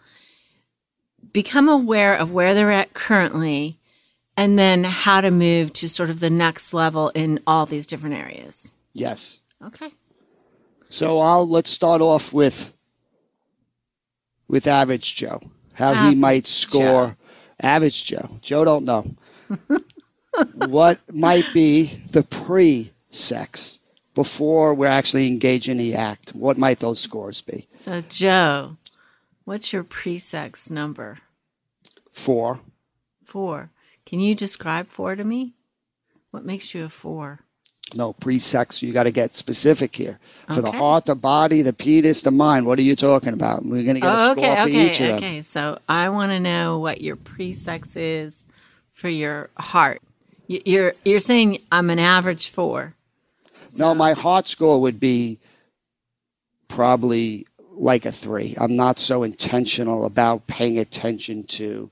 become 1.33 1.69
aware 1.69 2.17
of 2.17 2.33
where 2.33 2.55
they're 2.55 2.73
at 2.73 2.95
currently 2.95 3.79
and 4.37 4.59
then 4.59 4.85
how 4.85 5.21
to 5.21 5.31
move 5.31 5.73
to 5.75 5.89
sort 5.89 6.11
of 6.11 6.21
the 6.21 6.31
next 6.31 6.73
level 6.73 7.11
in 7.11 7.41
all 7.47 7.67
these 7.67 7.87
different 7.87 8.15
areas. 8.15 8.75
Yes. 8.93 9.43
Okay. 9.65 9.91
So 10.89 11.21
I'll 11.21 11.49
let's 11.49 11.71
start 11.71 12.01
off 12.01 12.33
with 12.33 12.73
with 14.47 14.67
average 14.67 15.15
Joe. 15.17 15.41
How 15.75 16.09
he 16.09 16.15
might 16.17 16.47
score 16.47 17.17
average 17.61 18.05
Joe. 18.05 18.39
Joe 18.43 18.65
don't 18.65 18.85
know. 18.85 19.11
what 20.55 21.01
might 21.13 21.47
be 21.53 22.03
the 22.11 22.23
pre-sex 22.23 23.81
before 24.15 24.75
we're 24.75 24.87
actually 24.87 25.27
engaged 25.27 25.69
in 25.69 25.79
the 25.79 25.95
act? 25.95 26.31
What 26.31 26.59
might 26.59 26.81
those 26.81 27.01
scores 27.01 27.41
be? 27.41 27.67
So, 27.71 28.03
Joe, 28.09 28.77
what's 29.45 29.73
your 29.73 29.85
pre 29.85 30.19
sex 30.19 30.71
number? 30.71 31.19
Four. 32.13 32.61
Four. 33.25 33.71
Can 34.07 34.21
you 34.21 34.35
describe 34.35 34.89
four 34.89 35.15
to 35.15 35.25
me? 35.25 35.55
What 36.31 36.45
makes 36.45 36.75
you 36.75 36.85
a 36.85 36.89
four? 36.89 37.41
No, 37.95 38.13
pre-sex. 38.15 38.83
You 38.83 38.93
got 38.93 39.05
to 39.05 39.11
get 39.11 39.35
specific 39.35 39.97
here. 39.97 40.19
For 40.55 40.61
the 40.63 40.73
heart, 40.73 41.07
the 41.07 41.15
body, 41.15 41.63
the 41.63 41.73
penis, 41.73 42.23
the 42.23 42.31
mind. 42.31 42.67
What 42.67 42.79
are 42.79 42.83
you 42.83 42.97
talking 42.97 43.33
about? 43.35 43.65
We're 43.65 43.83
going 43.83 43.95
to 43.97 44.01
get 44.01 44.13
a 44.13 44.17
Oh, 44.31 44.33
score 44.33 44.45
okay, 44.45 44.55
for 44.57 44.69
okay, 44.69 44.87
each 44.91 45.01
of 45.01 45.07
them. 45.07 45.17
okay. 45.19 45.41
So 45.43 45.79
I 45.89 46.09
want 46.11 46.33
to 46.33 46.41
know 46.41 46.79
what 46.79 47.01
your 47.01 47.17
pre-sex 47.17 47.97
is 47.97 48.47
for 48.95 49.09
your 49.09 49.51
heart. 49.59 50.03
You- 50.47 50.63
You're 50.65 50.95
you're 51.05 51.21
saying 51.21 51.59
I'm 51.73 51.91
an 51.91 51.99
average 51.99 52.49
four. 52.49 52.95
No, 53.79 53.95
my 53.95 54.13
heart 54.15 54.49
score 54.49 54.81
would 54.81 54.99
be 55.01 55.39
probably 56.69 57.47
like 57.73 58.05
a 58.07 58.13
three. 58.13 58.55
I'm 58.59 58.77
not 58.77 58.99
so 58.99 59.23
intentional 59.23 60.05
about 60.05 60.47
paying 60.47 60.79
attention 60.79 61.45
to 61.45 61.91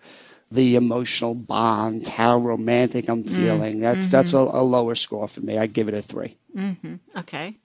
the 0.50 0.76
emotional 0.76 1.34
bond, 1.34 2.06
how 2.06 2.38
romantic 2.38 3.08
I'm 3.08 3.24
mm-hmm. 3.24 3.34
feeling. 3.34 3.80
That's 3.80 4.06
mm-hmm. 4.06 4.10
that's 4.10 4.32
a, 4.32 4.38
a 4.38 4.62
lower 4.62 4.94
score 4.94 5.28
for 5.28 5.40
me. 5.40 5.58
I 5.58 5.66
give 5.66 5.88
it 5.88 5.94
a 5.94 6.02
three. 6.02 6.36
Mm-hmm. 6.56 6.94
Okay. 7.18 7.56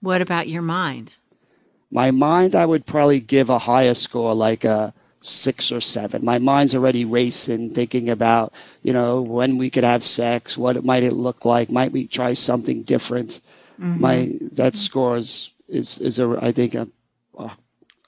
What 0.00 0.22
about 0.22 0.48
your 0.48 0.62
mind? 0.62 1.14
My 1.90 2.10
mind, 2.10 2.54
I 2.54 2.66
would 2.66 2.86
probably 2.86 3.20
give 3.20 3.50
a 3.50 3.58
higher 3.58 3.94
score, 3.94 4.34
like 4.34 4.64
a 4.64 4.92
six 5.20 5.70
or 5.72 5.80
seven. 5.80 6.24
My 6.24 6.38
mind's 6.38 6.74
already 6.74 7.04
racing, 7.04 7.72
thinking 7.72 8.10
about, 8.10 8.52
you 8.82 8.92
know, 8.92 9.22
when 9.22 9.56
we 9.56 9.70
could 9.70 9.84
have 9.84 10.04
sex, 10.04 10.58
what 10.58 10.76
it 10.76 10.84
might 10.84 11.02
it 11.02 11.12
look 11.12 11.44
like, 11.44 11.70
might 11.70 11.92
we 11.92 12.06
try 12.06 12.32
something 12.34 12.82
different. 12.82 13.40
My 13.78 14.32
that 14.52 14.76
score 14.76 15.16
is 15.16 15.50
is, 15.68 15.98
is 15.98 16.18
a 16.18 16.38
I 16.40 16.52
think 16.52 16.74
a 16.74 16.88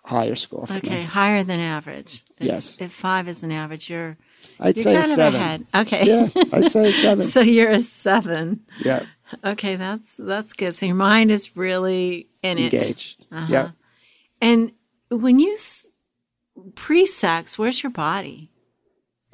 higher 0.06 0.34
score 0.36 0.66
for 0.66 0.74
Okay, 0.74 1.00
me. 1.00 1.04
higher 1.04 1.42
than 1.44 1.60
average. 1.60 2.24
If, 2.38 2.46
Yes. 2.46 2.78
If 2.80 2.92
five 2.92 3.28
is 3.28 3.42
an 3.42 3.52
average, 3.52 3.90
you're 3.90 4.16
I'd 4.60 4.76
you're 4.76 4.84
say 4.84 4.92
kind 4.94 5.06
of 5.06 5.12
seven. 5.12 5.40
ahead. 5.40 5.66
Okay. 5.74 6.04
Yeah, 6.06 6.42
I'd 6.52 6.70
say 6.70 6.92
seven. 7.04 7.24
so 7.24 7.40
you're 7.40 7.70
a 7.72 7.82
seven. 7.82 8.64
yeah, 8.80 9.04
Okay, 9.44 9.76
that's 9.76 10.14
that's 10.18 10.52
good. 10.52 10.74
So 10.76 10.86
your 10.86 10.94
mind 10.94 11.30
is 11.30 11.56
really 11.56 12.28
in 12.42 12.58
it. 12.58 12.72
engaged. 12.72 13.26
Uh-huh. 13.32 13.46
Yeah. 13.50 13.70
And 14.40 14.72
when 15.10 15.38
you 15.40 15.54
s- 15.54 15.90
pre-sex, 16.76 17.58
where's 17.58 17.82
your 17.82 17.90
body? 17.92 18.50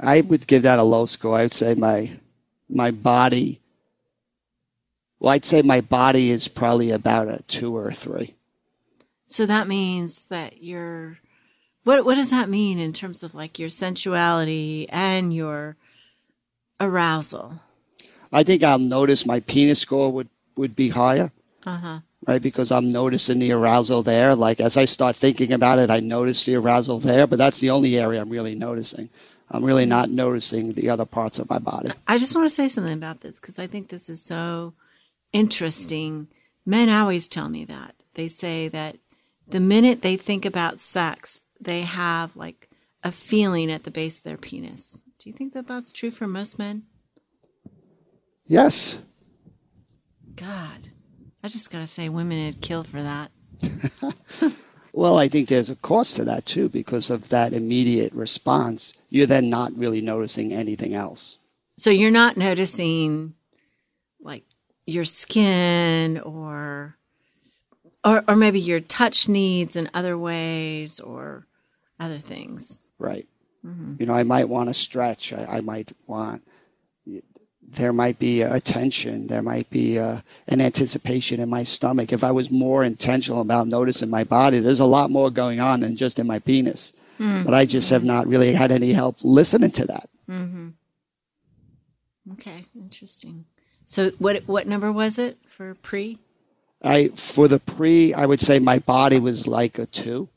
I 0.01 0.23
would 0.23 0.47
give 0.47 0.63
that 0.63 0.79
a 0.79 0.83
low 0.83 1.07
score. 1.07 1.37
I 1.37 1.43
would 1.43 1.55
say 1.55 1.75
my 1.75 2.19
my 2.69 2.91
body. 2.91 3.61
Well, 5.21 5.33
I'd 5.35 5.45
say 5.45 5.63
my 5.63 5.81
body 5.83 6.31
is 6.31 6.49
probably 6.49 6.91
about 6.91 7.29
a 7.29 7.43
two 7.47 7.77
or 7.77 7.89
a 7.91 7.95
three. 7.95 8.35
So 9.33 9.47
that 9.47 9.67
means 9.67 10.25
that 10.25 10.63
you're 10.63 11.19
what 11.85 12.05
what 12.05 12.17
does 12.17 12.31
that 12.31 12.49
mean 12.51 12.79
in 12.79 12.93
terms 12.93 13.23
of 13.23 13.35
like 13.35 13.59
your 13.59 13.71
sensuality 13.71 14.87
and 14.91 15.35
your 15.35 15.77
arousal? 16.81 17.61
I 18.33 18.43
think 18.43 18.63
I'll 18.63 18.79
notice 18.79 19.27
my 19.27 19.41
penis 19.41 19.81
score 19.81 20.13
would 20.13 20.29
would 20.57 20.77
be 20.77 20.91
higher, 20.91 21.33
Uh-huh. 21.65 22.01
right? 22.27 22.43
Because 22.43 22.71
I'm 22.71 22.91
noticing 22.91 23.39
the 23.39 23.53
arousal 23.53 24.03
there. 24.03 24.35
Like 24.35 24.61
as 24.61 24.77
I 24.77 24.85
start 24.85 25.17
thinking 25.17 25.53
about 25.53 25.79
it, 25.79 25.91
I 25.91 26.01
notice 26.01 26.45
the 26.45 26.57
arousal 26.57 26.99
there. 27.01 27.27
But 27.27 27.39
that's 27.39 27.61
the 27.61 27.71
only 27.71 27.99
area 27.99 28.21
I'm 28.21 28.29
really 28.29 28.55
noticing. 28.55 29.09
I'm 29.51 29.65
really 29.65 29.87
not 29.87 30.11
noticing 30.11 30.73
the 30.73 30.89
other 30.91 31.05
parts 31.05 31.39
of 31.39 31.49
my 31.51 31.59
body. 31.59 31.91
I 32.07 32.19
just 32.19 32.35
want 32.35 32.49
to 32.49 32.55
say 32.55 32.69
something 32.69 32.93
about 32.93 33.21
this 33.23 33.41
because 33.41 33.59
I 33.59 33.67
think 33.67 33.89
this 33.89 34.09
is 34.09 34.23
so 34.23 34.75
interesting. 35.33 36.29
Men 36.65 36.89
always 36.89 37.29
tell 37.29 37.49
me 37.49 37.65
that. 37.67 37.95
They 38.15 38.29
say 38.29 38.69
that 38.69 38.97
the 39.49 39.61
minute 39.61 40.03
they 40.03 40.17
think 40.17 40.45
about 40.45 40.81
sex, 40.81 41.41
they 41.61 41.83
have 41.83 42.35
like 42.37 42.69
a 43.03 43.13
feeling 43.13 43.71
at 43.71 43.85
the 43.85 43.91
base 43.91 44.19
of 44.19 44.25
their 44.25 44.37
penis. 44.37 45.03
Do 45.19 45.31
you 45.31 45.37
think 45.37 45.55
that 45.55 45.67
that's 45.67 45.93
true 45.93 46.11
for 46.11 46.27
most 46.27 46.59
men? 46.59 46.85
Yes, 48.47 48.99
God, 50.35 50.91
I 51.43 51.49
just 51.49 51.71
got 51.71 51.81
to 51.81 51.87
say, 51.87 52.09
women 52.09 52.47
would 52.47 52.61
kill 52.61 52.85
for 52.85 53.03
that. 53.03 53.31
Well, 54.95 55.19
I 55.19 55.29
think 55.29 55.49
there's 55.49 55.71
a 55.71 55.77
cost 55.77 56.17
to 56.17 56.25
that 56.25 56.45
too 56.45 56.69
because 56.69 57.11
of 57.11 57.31
that 57.31 57.55
immediate 57.55 58.13
response. 58.13 58.93
You're 59.09 59.27
then 59.27 59.49
not 59.49 59.77
really 59.77 60.03
noticing 60.03 60.53
anything 60.53 60.95
else. 60.95 61.39
So 61.79 61.91
you're 61.91 62.11
not 62.11 62.37
noticing 62.37 63.35
like 64.21 64.45
your 64.87 65.05
skin 65.05 66.21
or 66.21 66.97
or 68.05 68.25
or 68.29 68.37
maybe 68.37 68.61
your 68.61 68.81
touch 68.81 69.29
needs 69.29 69.77
in 69.77 69.91
other 69.95 70.17
ways 70.19 71.01
or 71.01 71.47
other 71.99 72.19
things. 72.19 72.87
Right. 72.99 73.27
Mm-hmm. 73.65 73.95
You 74.01 74.07
know, 74.07 74.15
I 74.15 74.25
might 74.25 74.49
want 74.49 74.69
to 74.69 74.75
stretch. 74.75 75.33
I, 75.33 75.45
I 75.45 75.61
might 75.61 75.93
want, 76.07 76.43
there 77.63 77.93
might 77.93 78.19
be 78.19 78.43
a 78.43 78.61
tension. 78.61 79.29
There 79.29 79.43
might 79.43 79.71
be 79.71 79.97
a, 79.99 80.25
an 80.49 80.61
anticipation 80.61 81.41
in 81.41 81.49
my 81.49 81.63
stomach. 81.63 82.13
If 82.13 82.25
I 82.25 82.33
was 82.33 82.51
more 82.51 82.83
intentional 82.83 83.41
about 83.41 83.69
noticing 83.69 84.11
my 84.11 84.25
body, 84.25 84.59
there's 84.59 84.81
a 84.81 84.85
lot 84.85 85.11
more 85.11 85.31
going 85.31 85.61
on 85.61 85.81
than 85.81 85.97
just 85.97 86.19
in 86.19 86.27
my 86.27 86.41
penis. 86.41 86.93
Mm-hmm. 87.21 87.45
But 87.45 87.55
I 87.55 87.65
just 87.65 87.91
have 87.91 88.03
not 88.03 88.27
really 88.27 88.53
had 88.53 88.73
any 88.73 88.93
help 88.93 89.19
listening 89.23 89.71
to 89.73 89.85
that. 89.87 90.09
Mm-hmm. 90.29 90.69
Okay, 92.33 92.67
interesting. 92.75 93.45
So 93.85 94.11
what 94.19 94.43
what 94.47 94.67
number 94.67 94.91
was 94.91 95.19
it 95.19 95.39
for 95.49 95.75
pre? 95.75 96.19
I, 96.83 97.09
for 97.09 97.49
the 97.49 97.59
pre, 97.61 98.13
I 98.15 98.27
would 98.27 98.41
say 98.41 98.59
my 98.59 98.79
body 98.79 99.19
was 99.19 99.47
like 99.47 99.79
a 99.79 99.87
two 99.87 100.29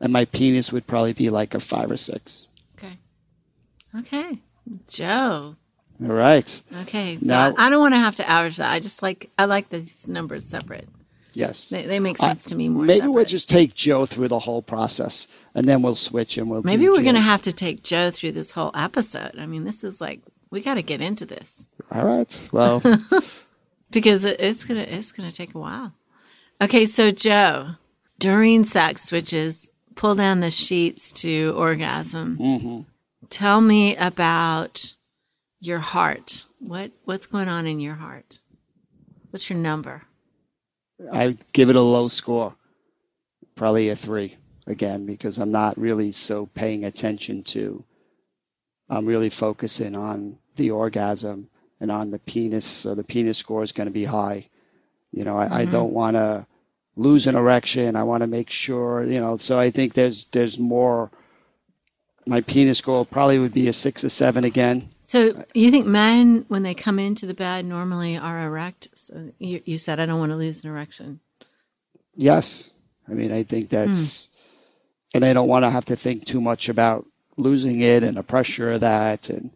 and 0.00 0.12
my 0.12 0.24
penis 0.24 0.72
would 0.72 0.86
probably 0.86 1.12
be 1.12 1.30
like 1.30 1.54
a 1.54 1.60
five 1.60 1.90
or 1.90 1.96
six. 1.96 2.48
Okay. 2.76 2.98
Okay. 3.98 4.40
Joe. 4.88 5.56
All 6.02 6.08
right. 6.08 6.62
Okay. 6.82 7.18
So 7.20 7.26
Now- 7.26 7.54
I, 7.56 7.66
I 7.66 7.70
don't 7.70 7.80
want 7.80 7.94
to 7.94 8.00
have 8.00 8.16
to 8.16 8.28
average 8.28 8.56
that. 8.56 8.70
I 8.70 8.80
just 8.80 9.02
like 9.02 9.30
I 9.38 9.44
like 9.44 9.68
these 9.68 10.08
numbers 10.08 10.44
separate. 10.44 10.88
Yes. 11.34 11.68
They, 11.68 11.82
they 11.86 11.98
make 11.98 12.18
sense 12.18 12.44
to 12.44 12.54
me 12.54 12.68
more. 12.68 12.84
Maybe 12.84 13.08
we'll 13.08 13.24
just 13.24 13.48
take 13.48 13.74
Joe 13.74 14.06
through 14.06 14.28
the 14.28 14.38
whole 14.38 14.62
process 14.62 15.26
and 15.54 15.68
then 15.68 15.82
we'll 15.82 15.96
switch 15.96 16.38
and 16.38 16.48
we'll 16.48 16.62
do 16.62 16.66
Maybe 16.66 16.88
we're 16.88 17.02
going 17.02 17.16
to 17.16 17.20
have 17.20 17.42
to 17.42 17.52
take 17.52 17.82
Joe 17.82 18.10
through 18.12 18.32
this 18.32 18.52
whole 18.52 18.70
episode. 18.74 19.36
I 19.38 19.46
mean, 19.46 19.64
this 19.64 19.82
is 19.82 20.00
like 20.00 20.20
we 20.50 20.60
got 20.60 20.74
to 20.74 20.82
get 20.82 21.00
into 21.00 21.26
this 21.26 21.66
All 21.90 22.04
right. 22.04 22.48
Well, 22.52 22.80
because 23.94 24.24
it, 24.24 24.38
it's 24.40 24.64
gonna 24.64 24.82
it's 24.82 25.12
gonna 25.12 25.32
take 25.32 25.54
a 25.54 25.58
while. 25.58 25.94
Okay, 26.60 26.84
so 26.86 27.10
Joe, 27.10 27.76
during 28.18 28.64
sex, 28.64 29.10
which 29.10 29.32
is 29.32 29.70
pull 29.94 30.14
down 30.14 30.40
the 30.40 30.50
sheets 30.50 31.10
to 31.12 31.54
orgasm, 31.56 32.36
Mm-hmm. 32.38 32.80
tell 33.30 33.60
me 33.60 33.96
about 33.96 34.94
your 35.60 35.78
heart. 35.78 36.44
What 36.60 36.92
what's 37.04 37.26
going 37.26 37.48
on 37.48 37.66
in 37.66 37.80
your 37.80 37.94
heart? 37.94 38.40
What's 39.30 39.48
your 39.48 39.58
number? 39.58 40.02
I 41.12 41.36
give 41.52 41.70
it 41.70 41.76
a 41.76 41.80
low 41.80 42.08
score, 42.08 42.54
probably 43.56 43.88
a 43.88 43.96
three 43.96 44.36
again, 44.66 45.06
because 45.06 45.38
I'm 45.38 45.50
not 45.50 45.76
really 45.78 46.12
so 46.12 46.46
paying 46.46 46.84
attention 46.84 47.42
to. 47.44 47.84
I'm 48.88 49.06
really 49.06 49.30
focusing 49.30 49.94
on 49.96 50.38
the 50.56 50.70
orgasm 50.70 51.48
and 51.84 51.92
on 51.92 52.10
the 52.10 52.18
penis. 52.18 52.64
So 52.64 52.96
the 52.96 53.04
penis 53.04 53.38
score 53.38 53.62
is 53.62 53.70
going 53.70 53.86
to 53.86 53.92
be 53.92 54.06
high. 54.06 54.48
You 55.12 55.24
know, 55.24 55.38
I, 55.38 55.44
I 55.44 55.62
mm-hmm. 55.62 55.72
don't 55.72 55.92
want 55.92 56.16
to 56.16 56.46
lose 56.96 57.28
an 57.28 57.36
erection. 57.36 57.94
I 57.94 58.02
want 58.02 58.22
to 58.22 58.26
make 58.26 58.50
sure, 58.50 59.04
you 59.04 59.20
know. 59.20 59.36
So 59.36 59.60
I 59.60 59.70
think 59.70 59.94
there's 59.94 60.24
there's 60.32 60.58
more. 60.58 61.10
My 62.26 62.40
penis 62.40 62.78
score 62.78 63.04
probably 63.04 63.38
would 63.38 63.52
be 63.52 63.68
a 63.68 63.72
six 63.72 64.02
or 64.02 64.08
seven 64.08 64.44
again. 64.44 64.88
So 65.02 65.44
you 65.52 65.70
think 65.70 65.86
men, 65.86 66.46
when 66.48 66.62
they 66.62 66.72
come 66.72 66.98
into 66.98 67.26
the 67.26 67.34
bed, 67.34 67.66
normally 67.66 68.16
are 68.16 68.46
erect? 68.46 68.88
So 68.94 69.32
you, 69.38 69.60
you 69.66 69.76
said 69.76 70.00
I 70.00 70.06
don't 70.06 70.18
want 70.18 70.32
to 70.32 70.38
lose 70.38 70.64
an 70.64 70.70
erection. 70.70 71.20
Yes. 72.16 72.70
I 73.06 73.12
mean, 73.12 73.30
I 73.30 73.42
think 73.42 73.68
hmm. 73.68 73.76
that's, 73.76 74.30
and 75.12 75.22
I 75.22 75.34
don't 75.34 75.48
want 75.48 75.64
to 75.64 75.70
have 75.70 75.84
to 75.86 75.96
think 75.96 76.24
too 76.24 76.40
much 76.40 76.70
about 76.70 77.04
losing 77.36 77.82
it 77.82 78.02
and 78.02 78.16
the 78.16 78.22
pressure 78.22 78.72
of 78.72 78.80
that. 78.80 79.28
And 79.28 79.50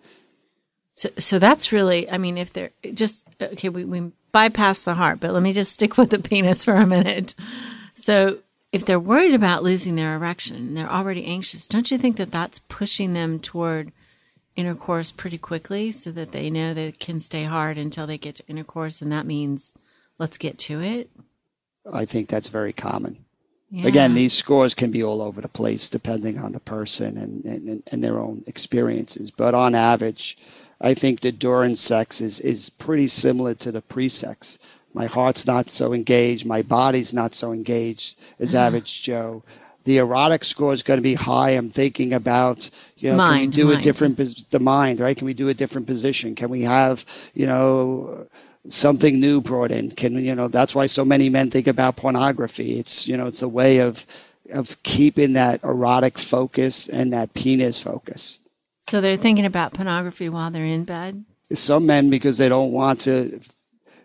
So, 0.98 1.10
so 1.16 1.38
that's 1.38 1.70
really, 1.70 2.10
I 2.10 2.18
mean, 2.18 2.36
if 2.36 2.52
they're 2.52 2.72
just, 2.92 3.28
okay, 3.40 3.68
we, 3.68 3.84
we 3.84 4.10
bypass 4.32 4.82
the 4.82 4.94
heart, 4.94 5.20
but 5.20 5.32
let 5.32 5.44
me 5.44 5.52
just 5.52 5.70
stick 5.70 5.96
with 5.96 6.10
the 6.10 6.18
penis 6.18 6.64
for 6.64 6.74
a 6.74 6.88
minute. 6.88 7.36
So, 7.94 8.38
if 8.72 8.84
they're 8.84 8.98
worried 8.98 9.32
about 9.32 9.62
losing 9.62 9.94
their 9.94 10.16
erection 10.16 10.74
they're 10.74 10.90
already 10.90 11.24
anxious, 11.24 11.68
don't 11.68 11.92
you 11.92 11.98
think 11.98 12.16
that 12.16 12.32
that's 12.32 12.58
pushing 12.68 13.12
them 13.12 13.38
toward 13.38 13.92
intercourse 14.56 15.12
pretty 15.12 15.38
quickly 15.38 15.92
so 15.92 16.10
that 16.10 16.32
they 16.32 16.50
know 16.50 16.74
they 16.74 16.90
can 16.90 17.20
stay 17.20 17.44
hard 17.44 17.78
until 17.78 18.08
they 18.08 18.18
get 18.18 18.34
to 18.34 18.46
intercourse? 18.48 19.00
And 19.00 19.12
that 19.12 19.24
means 19.24 19.74
let's 20.18 20.36
get 20.36 20.58
to 20.58 20.82
it. 20.82 21.10
I 21.92 22.06
think 22.06 22.28
that's 22.28 22.48
very 22.48 22.72
common. 22.72 23.24
Yeah. 23.70 23.86
Again, 23.86 24.14
these 24.14 24.32
scores 24.32 24.74
can 24.74 24.90
be 24.90 25.04
all 25.04 25.22
over 25.22 25.40
the 25.40 25.48
place 25.48 25.88
depending 25.88 26.38
on 26.38 26.50
the 26.50 26.60
person 26.60 27.16
and, 27.16 27.44
and, 27.44 27.82
and 27.86 28.02
their 28.02 28.18
own 28.18 28.42
experiences. 28.48 29.30
But 29.30 29.54
on 29.54 29.76
average, 29.76 30.36
I 30.80 30.94
think 30.94 31.20
the 31.20 31.32
during 31.32 31.76
sex 31.76 32.20
is, 32.20 32.40
is 32.40 32.70
pretty 32.70 33.08
similar 33.08 33.54
to 33.54 33.72
the 33.72 33.82
pre 33.82 34.08
sex. 34.08 34.58
My 34.94 35.06
heart's 35.06 35.46
not 35.46 35.70
so 35.70 35.92
engaged. 35.92 36.46
My 36.46 36.62
body's 36.62 37.12
not 37.12 37.34
so 37.34 37.52
engaged 37.52 38.18
as 38.38 38.54
mm. 38.54 38.58
average 38.58 39.02
Joe. 39.02 39.42
The 39.84 39.98
erotic 39.98 40.44
score 40.44 40.74
is 40.74 40.82
going 40.82 40.98
to 40.98 41.02
be 41.02 41.14
high. 41.14 41.50
I'm 41.50 41.70
thinking 41.70 42.12
about, 42.12 42.68
you 42.98 43.10
know, 43.10 43.16
Mind, 43.16 43.52
can 43.52 43.60
we 43.60 43.62
do 43.62 43.68
mind. 43.68 43.80
a 43.80 43.82
different, 43.82 44.50
the 44.50 44.60
mind, 44.60 45.00
right? 45.00 45.16
Can 45.16 45.24
we 45.24 45.34
do 45.34 45.48
a 45.48 45.54
different 45.54 45.86
position? 45.86 46.34
Can 46.34 46.50
we 46.50 46.62
have, 46.62 47.06
you 47.32 47.46
know, 47.46 48.26
something 48.68 49.18
new 49.18 49.40
brought 49.40 49.70
in? 49.70 49.90
Can, 49.92 50.22
you 50.22 50.34
know, 50.34 50.48
that's 50.48 50.74
why 50.74 50.86
so 50.86 51.04
many 51.04 51.28
men 51.30 51.50
think 51.50 51.66
about 51.66 51.96
pornography. 51.96 52.78
It's, 52.78 53.08
you 53.08 53.16
know, 53.16 53.26
it's 53.26 53.40
a 53.40 53.48
way 53.48 53.78
of, 53.78 54.04
of 54.52 54.82
keeping 54.82 55.32
that 55.34 55.62
erotic 55.64 56.18
focus 56.18 56.88
and 56.88 57.12
that 57.12 57.32
penis 57.32 57.80
focus. 57.80 58.40
So 58.88 59.00
they're 59.00 59.16
thinking 59.16 59.46
about 59.46 59.74
pornography 59.74 60.28
while 60.28 60.50
they're 60.50 60.64
in 60.64 60.84
bed. 60.84 61.24
Some 61.52 61.86
men, 61.86 62.10
because 62.10 62.38
they 62.38 62.48
don't 62.48 62.72
want 62.72 63.00
to 63.02 63.40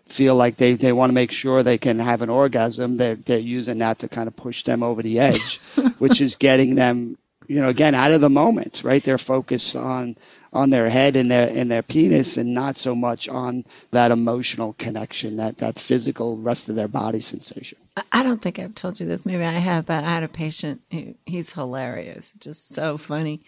feel 0.08 0.34
like 0.34 0.56
they, 0.56 0.74
they 0.74 0.92
want 0.92 1.10
to 1.10 1.14
make 1.14 1.32
sure 1.32 1.62
they 1.62 1.78
can 1.78 1.98
have 1.98 2.22
an 2.22 2.30
orgasm, 2.30 2.96
they're, 2.96 3.16
they're 3.16 3.38
using 3.38 3.78
that 3.78 3.98
to 3.98 4.08
kind 4.08 4.28
of 4.28 4.36
push 4.36 4.64
them 4.64 4.82
over 4.82 5.02
the 5.02 5.18
edge, 5.18 5.60
which 5.98 6.20
is 6.20 6.36
getting 6.36 6.74
them 6.74 7.16
you 7.46 7.60
know, 7.60 7.68
again, 7.68 7.94
out 7.94 8.12
of 8.12 8.20
the 8.20 8.30
moment, 8.30 8.82
right? 8.84 9.02
They're 9.02 9.18
focused 9.18 9.76
on 9.76 10.16
on 10.52 10.70
their 10.70 10.88
head 10.88 11.16
and 11.16 11.30
their 11.30 11.48
and 11.48 11.70
their 11.70 11.82
penis 11.82 12.36
and 12.36 12.54
not 12.54 12.76
so 12.78 12.94
much 12.94 13.28
on 13.28 13.64
that 13.90 14.10
emotional 14.10 14.74
connection, 14.74 15.36
that 15.36 15.58
that 15.58 15.78
physical 15.78 16.36
rest 16.36 16.68
of 16.68 16.76
their 16.76 16.88
body 16.88 17.20
sensation. 17.20 17.78
I 18.12 18.22
don't 18.22 18.40
think 18.40 18.58
I've 18.58 18.74
told 18.74 18.98
you 18.98 19.06
this. 19.06 19.26
Maybe 19.26 19.44
I 19.44 19.52
have, 19.52 19.86
but 19.86 20.04
I 20.04 20.10
had 20.10 20.22
a 20.22 20.28
patient. 20.28 20.82
Who, 20.90 21.14
he's 21.26 21.52
hilarious, 21.52 22.32
just 22.38 22.68
so 22.68 22.96
funny. 22.96 23.42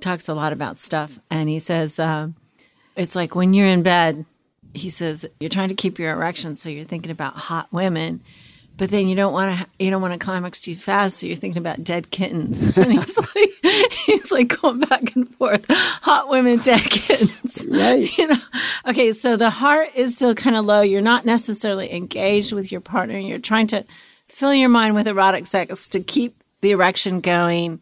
Talks 0.00 0.28
a 0.28 0.34
lot 0.34 0.52
about 0.52 0.78
stuff, 0.78 1.18
and 1.30 1.48
he 1.48 1.58
says 1.58 1.98
um, 1.98 2.36
it's 2.96 3.16
like 3.16 3.34
when 3.34 3.54
you're 3.54 3.66
in 3.66 3.82
bed. 3.82 4.24
He 4.74 4.90
says 4.90 5.24
you're 5.40 5.48
trying 5.48 5.70
to 5.70 5.74
keep 5.74 5.98
your 5.98 6.12
erection, 6.12 6.54
so 6.54 6.68
you're 6.68 6.84
thinking 6.84 7.10
about 7.10 7.34
hot 7.34 7.72
women, 7.72 8.20
but 8.76 8.90
then 8.90 9.08
you 9.08 9.16
don't 9.16 9.32
want 9.32 9.58
to 9.58 9.66
you 9.78 9.90
don't 9.90 10.02
want 10.02 10.12
to 10.12 10.22
climax 10.22 10.60
too 10.60 10.76
fast, 10.76 11.18
so 11.18 11.26
you're 11.26 11.36
thinking 11.36 11.60
about 11.60 11.82
dead 11.82 12.10
kittens. 12.10 12.76
And 12.76 12.92
he's 12.92 13.16
like 13.16 13.90
he's 14.06 14.30
like 14.30 14.60
going 14.60 14.80
back 14.80 15.14
and 15.16 15.34
forth, 15.36 15.64
hot 15.70 16.28
women, 16.28 16.58
dead 16.58 16.82
kittens. 16.82 17.66
Right. 17.68 18.10
You 18.18 18.28
know. 18.28 18.36
Okay, 18.86 19.12
so 19.12 19.36
the 19.36 19.50
heart 19.50 19.88
is 19.94 20.14
still 20.14 20.34
kind 20.34 20.56
of 20.56 20.64
low. 20.64 20.82
You're 20.82 21.00
not 21.00 21.24
necessarily 21.24 21.92
engaged 21.92 22.52
with 22.52 22.70
your 22.70 22.80
partner. 22.80 23.18
You're 23.18 23.38
trying 23.38 23.66
to 23.68 23.84
fill 24.28 24.54
your 24.54 24.68
mind 24.68 24.94
with 24.94 25.06
erotic 25.06 25.46
sex 25.46 25.88
to 25.90 26.00
keep 26.00 26.42
the 26.60 26.72
erection 26.72 27.20
going. 27.20 27.80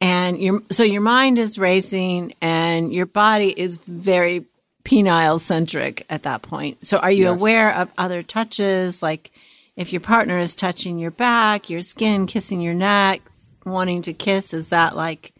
And 0.00 0.38
your 0.38 0.62
so 0.70 0.82
your 0.82 1.00
mind 1.00 1.38
is 1.38 1.58
racing 1.58 2.34
and 2.40 2.92
your 2.92 3.06
body 3.06 3.58
is 3.58 3.78
very 3.78 4.44
penile 4.84 5.40
centric 5.40 6.04
at 6.10 6.24
that 6.24 6.42
point. 6.42 6.84
So 6.86 6.98
are 6.98 7.10
you 7.10 7.24
Yes. 7.24 7.40
aware 7.40 7.74
of 7.74 7.88
other 7.96 8.22
touches 8.22 9.02
like 9.02 9.30
if 9.76 9.92
your 9.92 10.00
partner 10.00 10.38
is 10.38 10.54
touching 10.54 10.98
your 10.98 11.10
back, 11.10 11.68
your 11.70 11.82
skin, 11.82 12.26
kissing 12.26 12.60
your 12.60 12.74
neck, 12.74 13.22
wanting 13.64 14.02
to 14.02 14.12
kiss, 14.12 14.52
is 14.54 14.68
that 14.68 14.94
like 14.96 15.32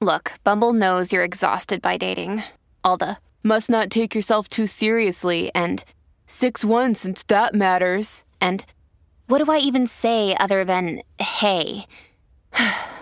Look, 0.00 0.32
Bumble 0.42 0.72
knows 0.72 1.12
you're 1.12 1.22
exhausted 1.22 1.80
by 1.80 1.96
dating. 1.96 2.42
All 2.82 2.96
the 2.96 3.18
must 3.44 3.70
not 3.70 3.90
take 3.90 4.14
yourself 4.14 4.48
too 4.48 4.66
seriously 4.66 5.50
and 5.54 5.84
6 6.26 6.64
1 6.64 6.94
since 6.94 7.22
that 7.24 7.54
matters. 7.54 8.24
And 8.40 8.64
what 9.26 9.44
do 9.44 9.52
I 9.52 9.58
even 9.58 9.86
say 9.86 10.34
other 10.40 10.64
than 10.64 11.02
hey? 11.20 11.86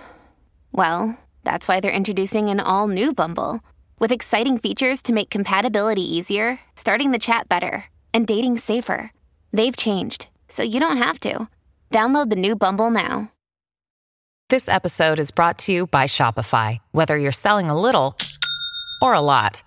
well, 0.73 1.19
that's 1.45 1.67
why 1.69 1.81
they're 1.81 1.91
introducing 1.91 2.49
an 2.49 2.61
all 2.61 2.89
new 2.89 3.13
Bumble 3.13 3.61
with 3.99 4.13
exciting 4.13 4.59
features 4.59 5.03
to 5.03 5.13
make 5.13 5.31
compatibility 5.31 6.03
easier, 6.03 6.61
starting 6.75 7.11
the 7.11 7.19
chat 7.19 7.49
better, 7.49 7.85
and 8.15 8.27
dating 8.27 8.59
safer. 8.59 9.13
They've 9.53 9.77
changed, 9.77 10.29
so 10.49 10.63
you 10.63 10.81
don't 10.81 10.97
have 10.97 11.21
to. 11.21 11.49
Download 11.91 12.31
the 12.31 12.37
new 12.37 12.57
Bumble 12.57 12.91
now. 12.91 13.31
This 14.49 14.69
episode 14.69 15.21
is 15.21 15.31
brought 15.31 15.59
to 15.61 15.73
you 15.73 15.87
by 15.87 16.05
Shopify. 16.07 16.79
Whether 16.91 17.17
you're 17.17 17.31
selling 17.31 17.71
a 17.71 17.81
little 17.81 18.17
or 19.01 19.15
a 19.15 19.21
lot, 19.21 19.63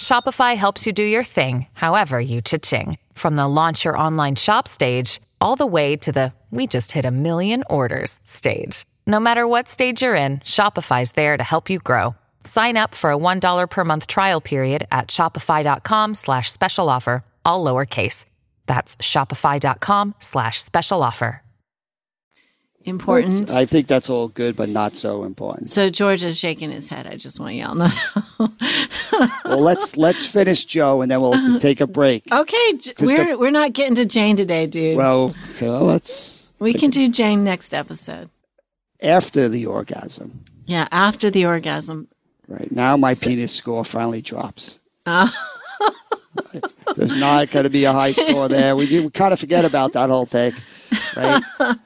Shopify 0.00 0.56
helps 0.56 0.86
you 0.86 0.92
do 0.92 1.02
your 1.02 1.24
thing, 1.24 1.66
however 1.72 2.20
you 2.20 2.40
cha-ching. 2.40 2.98
From 3.14 3.36
the 3.36 3.48
launch 3.48 3.84
your 3.84 3.98
online 3.98 4.36
shop 4.36 4.68
stage, 4.68 5.20
all 5.40 5.56
the 5.56 5.66
way 5.66 5.96
to 5.96 6.12
the 6.12 6.32
we 6.50 6.66
just 6.66 6.92
hit 6.92 7.04
a 7.04 7.10
million 7.10 7.64
orders 7.68 8.20
stage. 8.24 8.84
No 9.06 9.20
matter 9.20 9.46
what 9.46 9.68
stage 9.68 10.02
you're 10.02 10.14
in, 10.14 10.38
Shopify's 10.38 11.12
there 11.12 11.36
to 11.36 11.42
help 11.44 11.68
you 11.68 11.78
grow. 11.78 12.14
Sign 12.44 12.76
up 12.76 12.94
for 12.94 13.10
a 13.10 13.16
$1 13.18 13.70
per 13.70 13.84
month 13.84 14.06
trial 14.06 14.40
period 14.40 14.86
at 14.90 15.08
shopify.com 15.08 16.14
slash 16.14 16.50
special 16.52 16.88
offer, 16.88 17.24
all 17.44 17.64
lowercase. 17.64 18.24
That's 18.66 18.96
shopify.com 18.96 20.14
slash 20.20 20.62
special 20.62 21.02
offer. 21.02 21.42
important? 22.86 23.50
I 23.50 23.64
think 23.66 23.86
that's 23.88 24.08
all 24.10 24.28
good, 24.28 24.56
but 24.56 24.68
not 24.70 24.94
so 24.96 25.24
important. 25.24 25.68
so 25.68 25.88
George 25.90 26.22
is 26.22 26.38
shaking 26.38 26.70
his 26.70 26.88
head. 26.88 27.06
I 27.06 27.16
just 27.16 27.40
want 27.40 27.54
y'all 27.56 27.74
to 27.76 27.92
know. 28.38 28.48
Well, 29.44 29.60
let's 29.60 29.96
let's 29.96 30.26
finish 30.26 30.64
Joe, 30.64 31.00
and 31.02 31.10
then 31.10 31.20
we'll 31.20 31.58
take 31.60 31.80
a 31.80 31.86
break. 31.86 32.24
okay, 32.32 32.72
we're 33.00 33.28
the- 33.32 33.38
we're 33.38 33.50
not 33.50 33.72
getting 33.74 33.94
to 33.96 34.04
Jane 34.04 34.36
today, 34.36 34.66
dude. 34.66 34.96
Well, 34.98 35.34
so 35.54 35.82
let's 35.84 36.50
we 36.58 36.74
can 36.74 36.90
do 36.90 37.08
Jane 37.08 37.42
next 37.44 37.72
episode. 37.74 38.28
After 39.02 39.48
the 39.48 39.66
orgasm. 39.66 40.44
Yeah, 40.66 40.88
after 40.90 41.30
the 41.30 41.46
orgasm. 41.46 42.08
Right 42.48 42.70
now, 42.72 42.96
my 42.96 43.14
penis 43.14 43.52
score 43.52 43.84
finally 43.84 44.22
drops. 44.22 44.78
Uh, 45.06 45.30
Right. 46.52 46.72
There's 46.96 47.14
not 47.14 47.50
going 47.50 47.64
to 47.64 47.70
be 47.70 47.84
a 47.84 47.92
high 47.92 48.12
score 48.12 48.48
there. 48.48 48.74
We 48.76 48.86
do 48.86 49.04
we 49.04 49.10
kind 49.10 49.32
of 49.32 49.38
forget 49.40 49.64
about 49.64 49.92
that 49.92 50.10
whole 50.10 50.26
thing, 50.26 50.52
right? 51.16 51.42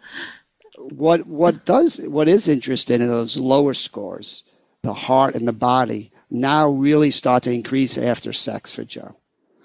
what 0.78 1.26
what 1.26 1.64
does 1.64 2.00
what 2.08 2.28
is 2.28 2.48
interesting 2.48 3.00
in 3.00 3.08
those 3.08 3.36
lower 3.36 3.74
scores, 3.74 4.44
the 4.82 4.94
heart 4.94 5.34
and 5.34 5.46
the 5.46 5.52
body 5.52 6.10
now 6.30 6.70
really 6.70 7.10
start 7.10 7.42
to 7.44 7.52
increase 7.52 7.98
after 7.98 8.32
sex 8.32 8.74
for 8.74 8.84
Joe. 8.84 9.16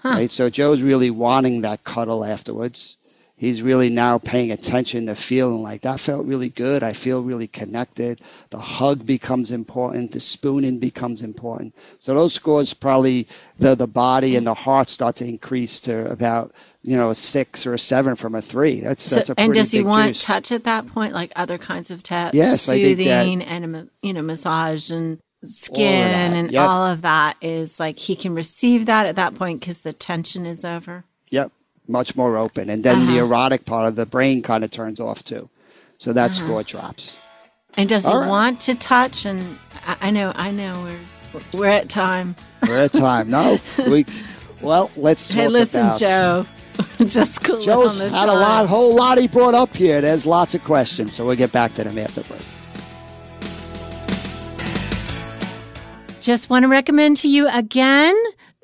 Right? 0.03 0.31
So 0.31 0.49
Joe's 0.49 0.81
really 0.81 1.11
wanting 1.11 1.61
that 1.61 1.85
cuddle 1.85 2.25
afterwards. 2.25 2.97
He's 3.43 3.61
really 3.61 3.89
now 3.89 4.19
paying 4.19 4.51
attention 4.51 5.07
to 5.07 5.15
feeling 5.15 5.61
like 5.61 5.81
that 5.81 5.99
felt 5.99 6.25
really 6.25 6.47
good. 6.47 6.81
I 6.81 6.93
feel 6.93 7.21
really 7.21 7.49
connected. 7.49 8.21
The 8.51 8.57
hug 8.57 9.05
becomes 9.05 9.51
important. 9.51 10.13
The 10.13 10.21
spooning 10.21 10.79
becomes 10.79 11.21
important. 11.21 11.75
So 11.99 12.13
those 12.13 12.33
scores 12.33 12.73
probably 12.73 13.27
the 13.59 13.75
the 13.75 13.85
body 13.85 14.37
and 14.37 14.47
the 14.47 14.53
heart 14.53 14.87
start 14.87 15.17
to 15.17 15.25
increase 15.25 15.81
to 15.81 16.09
about 16.09 16.53
you 16.83 16.95
know 16.95 17.09
a 17.09 17.15
six 17.15 17.67
or 17.67 17.73
a 17.73 17.79
seven 17.79 18.15
from 18.15 18.33
a 18.33 18.41
three. 18.41 18.79
That's 18.79 19.03
so, 19.03 19.15
that's 19.15 19.29
a 19.31 19.35
pretty 19.35 19.45
and 19.45 19.53
does 19.53 19.71
he 19.71 19.83
want 19.83 20.13
juice. 20.13 20.23
touch 20.23 20.53
at 20.53 20.63
that 20.63 20.87
point, 20.87 21.13
like 21.13 21.33
other 21.35 21.57
kinds 21.57 21.91
of 21.91 22.01
touch, 22.01 22.33
Yes, 22.33 22.65
that- 22.65 22.77
soothing 22.77 23.41
and 23.41 23.89
you 24.01 24.13
know 24.13 24.21
massage 24.21 24.89
and 24.89 25.19
skin 25.43 26.31
that, 26.31 26.37
and 26.37 26.49
yep. 26.49 26.65
all 26.65 26.85
of 26.85 27.01
that 27.01 27.35
is 27.41 27.77
like 27.77 27.99
he 27.99 28.15
can 28.15 28.33
receive 28.35 28.85
that 28.85 29.05
at 29.05 29.17
that 29.17 29.35
point 29.35 29.59
because 29.59 29.81
the 29.81 29.91
tension 29.91 30.45
is 30.45 30.63
over. 30.63 31.03
Yep, 31.29 31.51
much 31.87 32.15
more 32.15 32.37
open, 32.37 32.69
and 32.69 32.83
then 32.83 33.05
the 33.07 33.13
Uh-huh. 33.13 33.25
erotic 33.25 33.65
part 33.65 33.87
of 33.87 33.95
the 33.95 34.05
brain 34.05 34.41
kind 34.41 34.63
of 34.63 34.71
turns 34.71 34.99
off 34.99 35.23
too. 35.23 35.49
So 35.97 36.13
that 36.13 36.33
score 36.33 36.63
drops. 36.63 37.17
And 37.75 37.89
does 37.89 38.05
he 38.05 38.11
All 38.11 38.19
right. 38.21 38.29
want 38.29 38.61
to 38.61 38.75
touch? 38.75 39.25
And 39.25 39.57
I, 40.01 40.11
know, 40.11 40.31
I 40.35 40.51
know, 40.51 40.73
we're 41.33 41.41
we're 41.59 41.67
at 41.69 41.89
time. 41.89 42.35
We're 42.67 42.83
at 42.83 42.93
time. 42.93 43.29
No, 43.29 43.57
we. 43.89 44.05
Well, 44.61 44.91
let's 44.95 45.27
talk 45.27 45.35
Hey, 45.37 45.47
listen, 45.49 45.81
about. 45.81 45.99
Joe. 45.99 46.45
Just 47.05 47.43
cool 47.43 47.61
Joe's 47.61 47.99
the 47.99 48.09
had 48.09 48.29
a 48.29 48.33
lot, 48.33 48.67
whole 48.67 48.95
lot 48.95 49.17
he 49.17 49.27
brought 49.27 49.53
up 49.53 49.75
here. 49.75 50.01
There's 50.01 50.25
lots 50.25 50.55
of 50.55 50.63
questions, 50.63 51.13
so 51.13 51.25
we'll 51.25 51.35
get 51.35 51.51
back 51.51 51.73
to 51.75 51.83
them 51.83 51.97
after 51.97 52.21
break. 52.23 52.41
Just 56.21 56.49
want 56.49 56.63
to 56.63 56.67
recommend 56.69 57.17
to 57.17 57.27
you 57.27 57.47
again 57.49 58.15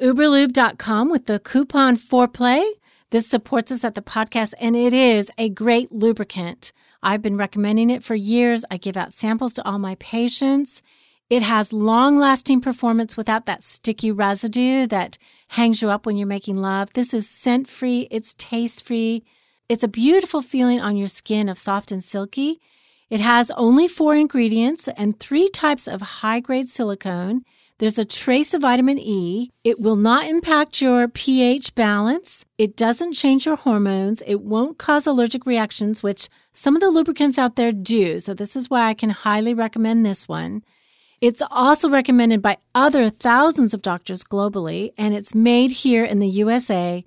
uberlube.com 0.01 1.09
with 1.09 1.25
the 1.25 1.39
coupon 1.39 1.97
foreplay. 1.97 2.65
This 3.11 3.27
supports 3.27 3.71
us 3.71 3.83
at 3.83 3.95
the 3.95 4.01
podcast 4.03 4.53
and 4.59 4.75
it 4.75 4.93
is 4.93 5.31
a 5.37 5.49
great 5.49 5.91
lubricant. 5.91 6.71
I've 7.01 7.23
been 7.23 7.37
recommending 7.37 7.89
it 7.89 8.03
for 8.03 8.13
years. 8.13 8.63
I 8.69 8.77
give 8.77 8.95
out 8.95 9.15
samples 9.15 9.53
to 9.53 9.67
all 9.67 9.79
my 9.79 9.95
patients. 9.95 10.83
It 11.27 11.41
has 11.41 11.73
long 11.73 12.19
lasting 12.19 12.61
performance 12.61 13.17
without 13.17 13.47
that 13.47 13.63
sticky 13.63 14.11
residue 14.11 14.85
that 14.87 15.17
hangs 15.49 15.81
you 15.81 15.89
up 15.89 16.05
when 16.05 16.17
you're 16.17 16.27
making 16.27 16.57
love. 16.57 16.93
This 16.93 17.13
is 17.13 17.27
scent 17.27 17.67
free. 17.67 18.07
It's 18.11 18.35
taste 18.37 18.83
free. 18.83 19.23
It's 19.69 19.83
a 19.83 19.87
beautiful 19.87 20.41
feeling 20.41 20.79
on 20.79 20.95
your 20.95 21.07
skin 21.07 21.49
of 21.49 21.57
soft 21.57 21.91
and 21.91 22.03
silky. 22.03 22.59
It 23.09 23.21
has 23.21 23.49
only 23.51 23.87
four 23.87 24.15
ingredients 24.15 24.87
and 24.87 25.19
three 25.19 25.49
types 25.49 25.87
of 25.87 26.01
high 26.01 26.39
grade 26.39 26.69
silicone. 26.69 27.43
There's 27.79 27.97
a 27.97 28.03
trace 28.03 28.53
of 28.53 28.63
vitamin 28.63 28.99
E. 28.99 29.51
It 29.63 29.79
will 29.79 29.95
not 29.95 30.27
impact 30.27 30.81
your 30.81 31.07
pH 31.07 31.75
balance. 31.75 32.43
It 32.57 32.75
doesn't 32.75 33.13
change 33.13 33.45
your 33.45 33.55
hormones. 33.55 34.21
It 34.27 34.41
won't 34.41 34.77
cause 34.77 35.07
allergic 35.07 35.45
reactions, 35.45 36.03
which 36.03 36.27
some 36.51 36.75
of 36.75 36.81
the 36.81 36.89
lubricants 36.89 37.37
out 37.37 37.55
there 37.55 37.71
do. 37.71 38.19
So, 38.19 38.33
this 38.33 38.57
is 38.57 38.69
why 38.69 38.89
I 38.89 38.93
can 38.93 39.11
highly 39.11 39.53
recommend 39.53 40.05
this 40.05 40.27
one. 40.27 40.61
It's 41.21 41.41
also 41.49 41.89
recommended 41.89 42.41
by 42.41 42.57
other 42.75 43.09
thousands 43.09 43.73
of 43.73 43.81
doctors 43.81 44.25
globally, 44.25 44.91
and 44.97 45.13
it's 45.13 45.33
made 45.33 45.71
here 45.71 46.03
in 46.03 46.19
the 46.19 46.27
USA. 46.27 47.05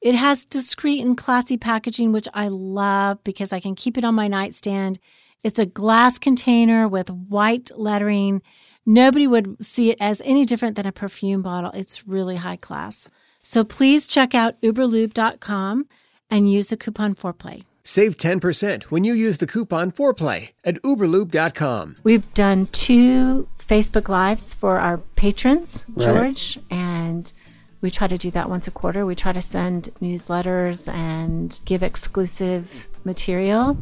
It 0.00 0.14
has 0.14 0.44
discreet 0.44 1.04
and 1.04 1.16
classy 1.18 1.56
packaging, 1.56 2.12
which 2.12 2.28
I 2.32 2.46
love 2.46 3.22
because 3.24 3.52
I 3.52 3.58
can 3.58 3.74
keep 3.74 3.98
it 3.98 4.04
on 4.04 4.14
my 4.14 4.28
nightstand. 4.28 5.00
It's 5.42 5.58
a 5.58 5.66
glass 5.66 6.20
container 6.20 6.86
with 6.86 7.10
white 7.10 7.72
lettering. 7.74 8.40
Nobody 8.84 9.26
would 9.26 9.64
see 9.64 9.90
it 9.90 9.98
as 10.00 10.20
any 10.24 10.44
different 10.44 10.76
than 10.76 10.86
a 10.86 10.92
perfume 10.92 11.42
bottle. 11.42 11.70
It's 11.72 12.06
really 12.08 12.36
high 12.36 12.56
class. 12.56 13.08
So 13.42 13.64
please 13.64 14.06
check 14.06 14.34
out 14.34 14.60
uberlube.com 14.62 15.86
and 16.30 16.50
use 16.50 16.68
the 16.68 16.76
coupon 16.76 17.14
foreplay. 17.14 17.62
Save 17.84 18.16
10% 18.16 18.84
when 18.84 19.02
you 19.02 19.12
use 19.12 19.38
the 19.38 19.46
coupon 19.46 19.90
foreplay 19.90 20.50
at 20.64 20.80
uberlube.com. 20.82 21.96
We've 22.04 22.32
done 22.34 22.66
two 22.68 23.48
Facebook 23.58 24.08
Lives 24.08 24.54
for 24.54 24.78
our 24.78 24.98
patrons, 25.16 25.86
Right. 25.96 26.04
George, 26.06 26.58
and 26.70 27.32
we 27.80 27.90
try 27.90 28.06
to 28.06 28.16
do 28.16 28.30
that 28.30 28.48
once 28.48 28.68
a 28.68 28.70
quarter. 28.70 29.04
We 29.04 29.16
try 29.16 29.32
to 29.32 29.42
send 29.42 29.90
newsletters 30.00 30.92
and 30.92 31.58
give 31.64 31.82
exclusive 31.82 32.88
material. 33.04 33.76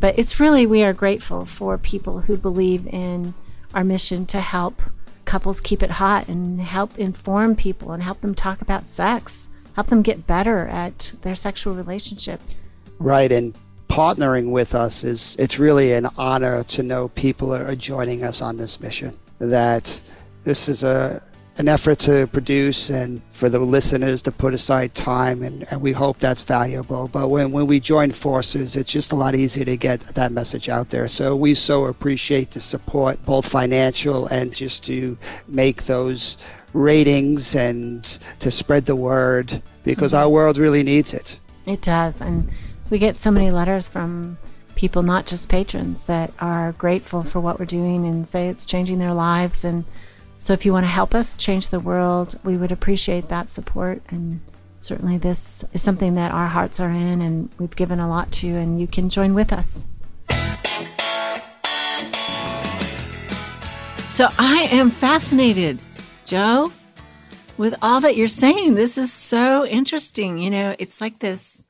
but 0.00 0.18
it's 0.18 0.40
really, 0.40 0.66
we 0.66 0.82
are 0.82 0.92
grateful 0.92 1.44
for 1.46 1.78
people 1.78 2.20
who 2.20 2.36
believe 2.36 2.86
in 2.88 3.32
our 3.74 3.84
mission 3.84 4.26
to 4.26 4.40
help 4.40 4.80
couples 5.24 5.60
keep 5.60 5.82
it 5.82 5.90
hot 5.90 6.28
and 6.28 6.60
help 6.60 6.98
inform 6.98 7.56
people 7.56 7.92
and 7.92 8.02
help 8.02 8.20
them 8.20 8.34
talk 8.34 8.60
about 8.60 8.86
sex, 8.86 9.48
help 9.74 9.88
them 9.88 10.02
get 10.02 10.26
better 10.26 10.68
at 10.68 11.12
their 11.22 11.34
sexual 11.34 11.74
relationship. 11.74 12.40
Right. 12.98 13.32
And 13.32 13.54
partnering 13.88 14.50
with 14.50 14.74
us 14.74 15.04
is 15.04 15.36
it's 15.38 15.58
really 15.58 15.92
an 15.92 16.08
honor 16.16 16.62
to 16.64 16.82
know 16.82 17.08
people 17.08 17.54
are 17.54 17.74
joining 17.74 18.22
us 18.24 18.42
on 18.42 18.56
this 18.56 18.80
mission. 18.80 19.18
That 19.38 20.02
this 20.44 20.68
is 20.68 20.82
a 20.84 21.22
an 21.56 21.68
effort 21.68 22.00
to 22.00 22.26
produce 22.28 22.90
and 22.90 23.22
for 23.30 23.48
the 23.48 23.58
listeners 23.58 24.22
to 24.22 24.32
put 24.32 24.54
aside 24.54 24.92
time 24.92 25.42
and, 25.42 25.64
and 25.70 25.80
we 25.80 25.92
hope 25.92 26.18
that's 26.18 26.42
valuable. 26.42 27.08
But 27.08 27.28
when, 27.28 27.52
when 27.52 27.66
we 27.66 27.78
join 27.78 28.10
forces 28.10 28.74
it's 28.74 28.90
just 28.90 29.12
a 29.12 29.16
lot 29.16 29.36
easier 29.36 29.64
to 29.64 29.76
get 29.76 30.00
that 30.00 30.32
message 30.32 30.68
out 30.68 30.90
there. 30.90 31.06
So 31.06 31.36
we 31.36 31.54
so 31.54 31.86
appreciate 31.86 32.50
the 32.50 32.60
support 32.60 33.24
both 33.24 33.48
financial 33.48 34.26
and 34.26 34.52
just 34.52 34.84
to 34.86 35.16
make 35.46 35.84
those 35.84 36.38
ratings 36.72 37.54
and 37.54 38.04
to 38.40 38.50
spread 38.50 38.84
the 38.86 38.96
word 38.96 39.62
because 39.84 40.12
mm-hmm. 40.12 40.24
our 40.24 40.28
world 40.28 40.58
really 40.58 40.82
needs 40.82 41.14
it. 41.14 41.38
It 41.66 41.82
does 41.82 42.20
and 42.20 42.50
we 42.90 42.98
get 42.98 43.16
so 43.16 43.30
many 43.30 43.52
letters 43.52 43.88
from 43.88 44.38
people 44.74 45.04
not 45.04 45.26
just 45.26 45.48
patrons 45.48 46.04
that 46.04 46.32
are 46.40 46.72
grateful 46.72 47.22
for 47.22 47.38
what 47.38 47.60
we're 47.60 47.64
doing 47.64 48.06
and 48.06 48.26
say 48.26 48.48
it's 48.48 48.66
changing 48.66 48.98
their 48.98 49.14
lives 49.14 49.64
and 49.64 49.84
so 50.36 50.52
if 50.52 50.66
you 50.66 50.72
want 50.72 50.84
to 50.84 50.90
help 50.90 51.14
us 51.14 51.36
change 51.36 51.68
the 51.68 51.80
world, 51.80 52.38
we 52.44 52.56
would 52.56 52.72
appreciate 52.72 53.28
that 53.28 53.50
support. 53.50 54.02
And 54.08 54.40
certainly, 54.78 55.18
this 55.18 55.64
is 55.72 55.82
something 55.82 56.14
that 56.16 56.32
our 56.32 56.48
hearts 56.48 56.80
are 56.80 56.90
in 56.90 57.22
and 57.22 57.48
we've 57.58 57.74
given 57.76 58.00
a 58.00 58.08
lot 58.08 58.30
to, 58.32 58.48
and 58.48 58.80
you 58.80 58.86
can 58.86 59.08
join 59.08 59.34
with 59.34 59.52
us. 59.52 59.86
So 64.08 64.28
I 64.38 64.68
am 64.70 64.90
fascinated, 64.90 65.80
Joe, 66.24 66.70
with 67.56 67.74
all 67.82 68.00
that 68.00 68.16
you're 68.16 68.28
saying. 68.28 68.74
This 68.74 68.96
is 68.96 69.12
so 69.12 69.66
interesting. 69.66 70.38
You 70.38 70.50
know, 70.50 70.76
it's 70.78 71.00
like 71.00 71.18
this 71.18 71.64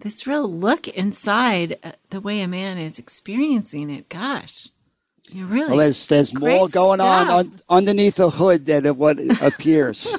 this 0.00 0.26
real 0.26 0.46
look 0.46 0.88
inside 0.88 1.78
uh, 1.82 1.92
the 2.10 2.20
way 2.20 2.42
a 2.42 2.48
man 2.48 2.76
is 2.76 2.98
experiencing 2.98 3.88
it. 3.88 4.10
Gosh. 4.10 4.68
You 5.30 5.46
really 5.46 5.68
well, 5.68 5.78
there's 5.78 6.06
there's 6.06 6.32
more 6.34 6.68
going 6.68 7.00
on, 7.00 7.28
on 7.28 7.52
underneath 7.68 8.16
the 8.16 8.30
hood 8.30 8.66
than 8.66 8.86
what 8.96 9.18
appears. 9.42 10.16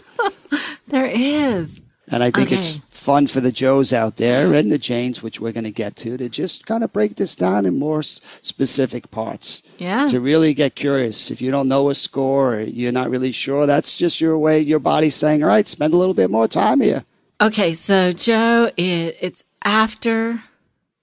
there 0.87 1.05
is. 1.05 1.81
And 2.09 2.23
I 2.23 2.31
think 2.31 2.47
okay. 2.47 2.59
it's 2.59 2.79
fun 2.89 3.27
for 3.27 3.41
the 3.41 3.51
Joes 3.51 3.91
out 3.91 4.15
there 4.15 4.53
and 4.53 4.71
the 4.71 4.77
Janes, 4.77 5.21
which 5.21 5.41
we're 5.41 5.51
going 5.51 5.65
to 5.65 5.71
get 5.71 5.97
to, 5.97 6.17
to 6.17 6.29
just 6.29 6.65
kind 6.65 6.83
of 6.83 6.93
break 6.93 7.17
this 7.17 7.35
down 7.35 7.65
in 7.65 7.77
more 7.77 8.01
specific 8.01 9.11
parts. 9.11 9.61
Yeah. 9.77 10.07
To 10.07 10.21
really 10.21 10.53
get 10.53 10.75
curious. 10.75 11.29
If 11.31 11.41
you 11.41 11.51
don't 11.51 11.67
know 11.67 11.89
a 11.89 11.95
score 11.95 12.55
or 12.55 12.61
you're 12.61 12.93
not 12.93 13.09
really 13.09 13.33
sure, 13.33 13.65
that's 13.65 13.97
just 13.97 14.21
your 14.21 14.37
way, 14.37 14.61
your 14.61 14.79
body 14.79 15.09
saying, 15.09 15.43
all 15.43 15.49
right, 15.49 15.67
spend 15.67 15.93
a 15.93 15.97
little 15.97 16.13
bit 16.13 16.31
more 16.31 16.47
time 16.47 16.79
here. 16.79 17.03
Okay. 17.41 17.73
So, 17.73 18.13
Joe, 18.13 18.71
it, 18.77 19.17
it's 19.19 19.43
after 19.63 20.43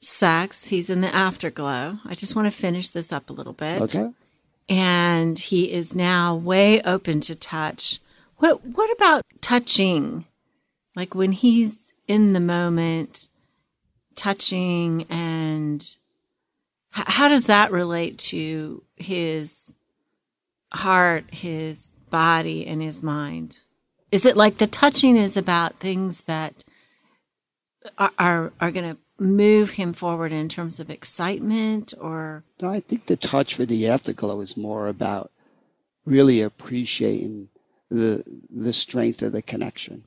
sex. 0.05 0.67
He's 0.67 0.91
in 0.91 1.01
the 1.01 1.15
afterglow. 1.15 1.99
I 2.05 2.15
just 2.15 2.37
want 2.37 2.47
to 2.47 2.51
finish 2.51 2.89
this 2.89 3.13
up 3.13 3.31
a 3.31 3.33
little 3.33 3.53
bit. 3.53 3.83
Okay. 3.83 4.11
And 4.69 5.39
he 5.39 5.73
is 5.73 5.95
now 5.95 6.35
way 6.35 6.81
open 6.83 7.21
to 7.23 7.35
touch. 7.35 8.01
What 8.39 8.65
what 8.65 8.91
about 8.97 9.23
touching? 9.41 10.25
Like 10.97 11.15
when 11.15 11.33
he's 11.33 11.93
in 12.07 12.33
the 12.33 12.41
moment, 12.41 13.29
touching 14.17 15.07
and 15.11 15.83
h- 16.97 17.05
how 17.07 17.29
does 17.29 17.47
that 17.47 17.73
relate 17.73 18.19
to 18.19 18.83
his 18.97 19.77
heart, 20.73 21.25
his 21.33 21.91
body, 22.11 22.67
and 22.67 22.81
his 22.81 23.03
mind? 23.03 23.59
Is 24.11 24.25
it 24.25 24.37
like 24.37 24.59
the 24.59 24.67
touching 24.67 25.17
is 25.17 25.37
about 25.37 25.81
things 25.81 26.23
that 26.23 26.65
are 27.99 28.13
are, 28.19 28.53
are 28.61 28.71
going 28.71 28.95
to 28.95 28.99
move 29.19 29.71
him 29.71 29.93
forward 29.93 30.33
in 30.33 30.49
terms 30.49 30.81
of 30.81 30.91
excitement 30.91 31.95
or 32.01 32.43
no, 32.61 32.69
I 32.69 32.81
think 32.81 33.07
the 33.07 33.17
touch 33.17 33.55
for 33.55 33.65
the 33.65 33.87
afterglow 33.89 34.41
is 34.41 34.57
more 34.57 34.89
about 34.89 35.31
really 36.05 36.43
appreciating 36.43 37.49
the 37.91 38.25
the 38.51 38.73
strength 38.73 39.23
of 39.23 39.33
the 39.33 39.43
connection 39.43 40.05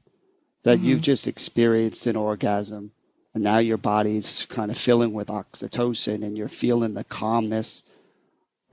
that 0.63 0.78
mm-hmm. 0.78 0.88
you've 0.88 1.02
just 1.02 1.28
experienced 1.28 2.06
an 2.08 2.15
orgasm 2.15 2.91
and 3.34 3.43
now 3.43 3.60
your 3.60 3.78
body's 3.78 4.46
kind 4.50 4.72
of 4.72 4.78
filling 4.78 5.13
with 5.13 5.28
oxytocin 5.28 6.24
and 6.24 6.38
you're 6.38 6.50
feeling 6.50 6.93
the 6.93 7.04
calmness 7.06 7.84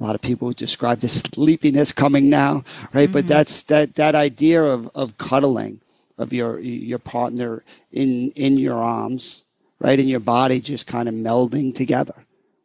a 0.01 0.03
lot 0.03 0.15
of 0.15 0.21
people 0.21 0.51
describe 0.53 0.99
the 1.01 1.09
sleepiness 1.09 1.93
coming 1.93 2.29
now 2.29 2.65
right 2.93 3.05
mm-hmm. 3.05 3.13
but 3.13 3.27
that's 3.27 3.63
that 3.63 3.95
that 3.95 4.15
idea 4.15 4.63
of 4.63 4.91
of 4.95 5.17
cuddling 5.17 5.81
of 6.19 6.33
your 6.33 6.59
your 6.59 6.99
partner 6.99 7.63
in 7.93 8.31
in 8.33 8.57
your 8.57 8.83
arms 8.83 9.45
right? 9.85 10.01
And 10.01 10.09
your 10.09 10.19
body 10.19 10.61
just 10.61 10.87
kind 10.87 11.11
of 11.11 11.15
melding 11.15 11.75
together, 11.75 12.15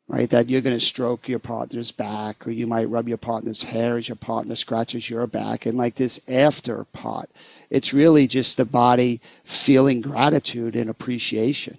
right? 0.07 0.29
That 0.29 0.49
you're 0.49 0.61
going 0.61 0.79
to 0.79 0.85
stroke 0.85 1.27
your 1.27 1.39
partner's 1.39 1.91
back, 1.91 2.47
or 2.47 2.51
you 2.51 2.65
might 2.65 2.89
rub 2.89 3.09
your 3.09 3.17
partner's 3.17 3.63
hair 3.63 3.97
as 3.97 4.07
your 4.07 4.15
partner 4.15 4.55
scratches 4.55 5.09
your 5.09 5.27
back. 5.27 5.65
And 5.65 5.77
like 5.77 5.95
this 5.95 6.21
after 6.29 6.85
part, 6.85 7.29
it's 7.69 7.93
really 7.93 8.25
just 8.25 8.55
the 8.55 8.63
body 8.63 9.19
feeling 9.43 9.99
gratitude 9.99 10.77
and 10.77 10.89
appreciation. 10.89 11.77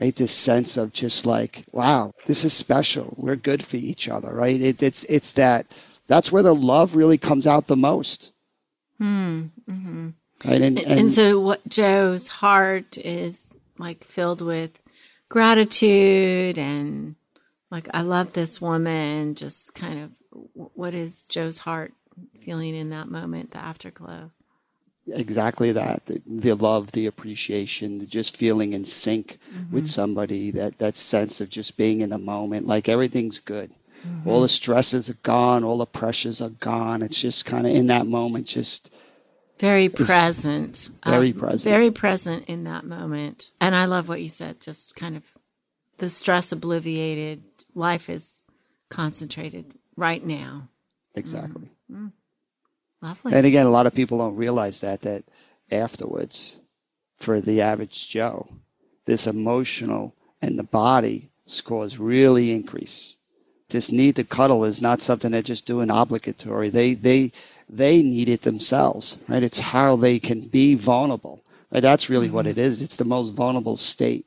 Right, 0.00 0.16
this 0.16 0.32
sense 0.32 0.78
of 0.78 0.92
just 0.94 1.26
like, 1.26 1.64
wow, 1.70 2.12
this 2.26 2.44
is 2.44 2.54
special. 2.54 3.14
We're 3.18 3.36
good 3.36 3.62
for 3.62 3.76
each 3.76 4.08
other, 4.08 4.32
right? 4.32 4.60
It, 4.60 4.82
it's 4.82 5.04
it's 5.04 5.32
that 5.32 5.66
that's 6.06 6.32
where 6.32 6.42
the 6.42 6.54
love 6.54 6.96
really 6.96 7.18
comes 7.18 7.46
out 7.46 7.66
the 7.66 7.76
most. 7.76 8.32
Hmm. 8.98 9.44
Mm-hmm. 9.70 10.08
Right, 10.44 10.62
and, 10.62 10.78
and, 10.78 10.98
and 10.98 11.12
so 11.12 11.38
what 11.38 11.68
Joe's 11.68 12.26
heart 12.28 12.96
is 12.98 13.54
like 13.78 14.04
filled 14.04 14.40
with 14.40 14.81
gratitude 15.32 16.58
and 16.58 17.16
like 17.70 17.88
I 17.94 18.02
love 18.02 18.34
this 18.34 18.60
woman. 18.60 19.34
Just 19.34 19.74
kind 19.74 19.98
of 19.98 20.10
what 20.74 20.94
is 20.94 21.24
Joe's 21.24 21.58
heart 21.58 21.94
feeling 22.44 22.74
in 22.74 22.90
that 22.90 23.08
moment, 23.08 23.52
the 23.52 23.58
afterglow? 23.58 24.30
Exactly 25.08 25.72
that. 25.72 26.04
The, 26.04 26.22
the 26.26 26.54
love, 26.54 26.92
the 26.92 27.06
appreciation, 27.06 27.98
the 27.98 28.06
just 28.06 28.36
feeling 28.36 28.74
in 28.74 28.84
sync 28.84 29.38
mm-hmm. 29.52 29.74
with 29.74 29.88
somebody, 29.88 30.50
that, 30.50 30.78
that 30.78 30.96
sense 30.96 31.40
of 31.40 31.48
just 31.48 31.78
being 31.78 32.02
in 32.02 32.10
the 32.10 32.18
moment, 32.18 32.66
like 32.66 32.88
everything's 32.88 33.40
good. 33.40 33.72
Mm-hmm. 34.06 34.28
All 34.28 34.42
the 34.42 34.48
stresses 34.48 35.08
are 35.08 35.18
gone, 35.22 35.64
all 35.64 35.78
the 35.78 35.86
pressures 35.86 36.42
are 36.42 36.50
gone. 36.50 37.02
It's 37.02 37.20
just 37.20 37.46
kind 37.46 37.66
of 37.66 37.74
in 37.74 37.86
that 37.86 38.06
moment, 38.06 38.46
just 38.46 38.92
very 39.62 39.88
present. 39.88 40.90
Very 41.06 41.30
um, 41.30 41.38
present. 41.38 41.62
Very 41.62 41.92
present 41.92 42.46
in 42.48 42.64
that 42.64 42.84
moment. 42.84 43.52
And 43.60 43.76
I 43.76 43.84
love 43.84 44.08
what 44.08 44.20
you 44.20 44.28
said, 44.28 44.60
just 44.60 44.96
kind 44.96 45.16
of 45.16 45.22
the 45.98 46.08
stress 46.08 46.52
obliviated. 46.52 47.42
Life 47.72 48.10
is 48.10 48.44
concentrated 48.90 49.72
right 49.96 50.26
now. 50.26 50.68
Exactly. 51.14 51.70
Mm-hmm. 51.90 52.08
Lovely. 53.02 53.32
And 53.32 53.46
again, 53.46 53.66
a 53.66 53.70
lot 53.70 53.86
of 53.86 53.94
people 53.94 54.18
don't 54.18 54.34
realize 54.34 54.80
that, 54.80 55.02
that 55.02 55.22
afterwards, 55.70 56.58
for 57.20 57.40
the 57.40 57.60
average 57.60 58.08
Joe, 58.08 58.48
this 59.04 59.28
emotional 59.28 60.16
and 60.40 60.58
the 60.58 60.64
body 60.64 61.30
scores 61.46 62.00
really 62.00 62.50
increase. 62.50 63.16
This 63.70 63.92
need 63.92 64.16
to 64.16 64.24
cuddle 64.24 64.64
is 64.64 64.82
not 64.82 65.00
something 65.00 65.30
they're 65.30 65.40
just 65.40 65.66
doing 65.66 65.88
obligatory. 65.88 66.68
They, 66.68 66.94
they, 66.94 67.30
they 67.72 68.02
need 68.02 68.28
it 68.28 68.42
themselves, 68.42 69.16
right? 69.26 69.42
It's 69.42 69.58
how 69.58 69.96
they 69.96 70.18
can 70.18 70.42
be 70.42 70.74
vulnerable. 70.74 71.42
Right? 71.70 71.80
That's 71.80 72.10
really 72.10 72.26
mm-hmm. 72.26 72.36
what 72.36 72.46
it 72.46 72.58
is. 72.58 72.82
It's 72.82 72.96
the 72.96 73.04
most 73.04 73.30
vulnerable 73.30 73.78
state 73.78 74.26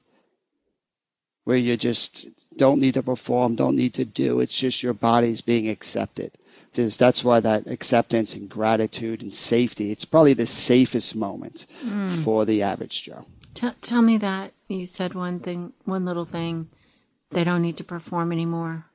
where 1.44 1.58
you 1.58 1.78
just 1.78 2.28
don't 2.58 2.82
need 2.82 2.96
to 2.96 3.04
perform, 3.04 3.56
don't 3.56 3.76
need 3.76 3.94
to 3.94 4.06
do. 4.06 4.40
It's 4.40 4.58
just 4.58 4.82
your 4.82 4.94
body's 4.94 5.42
being 5.42 5.70
accepted. 5.70 6.32
There's, 6.74 6.98
that's 6.98 7.24
why 7.24 7.40
that 7.40 7.68
acceptance 7.68 8.34
and 8.34 8.50
gratitude 8.50 9.22
and 9.22 9.32
safety, 9.32 9.92
it's 9.92 10.06
probably 10.06 10.34
the 10.34 10.48
safest 10.48 11.16
moment 11.16 11.68
mm. 11.84 12.12
for 12.24 12.46
the 12.46 12.64
average 12.64 13.04
Joe. 13.04 13.26
T- 13.54 13.70
tell 13.82 14.02
me 14.02 14.18
that. 14.18 14.54
You 14.68 14.88
said 14.88 15.14
one 15.14 15.40
thing, 15.40 15.74
one 15.86 16.04
little 16.04 16.26
thing. 16.26 16.70
They 17.30 17.44
don't 17.44 17.62
need 17.62 17.78
to 17.78 17.84
perform 17.84 18.32
anymore 18.32 18.86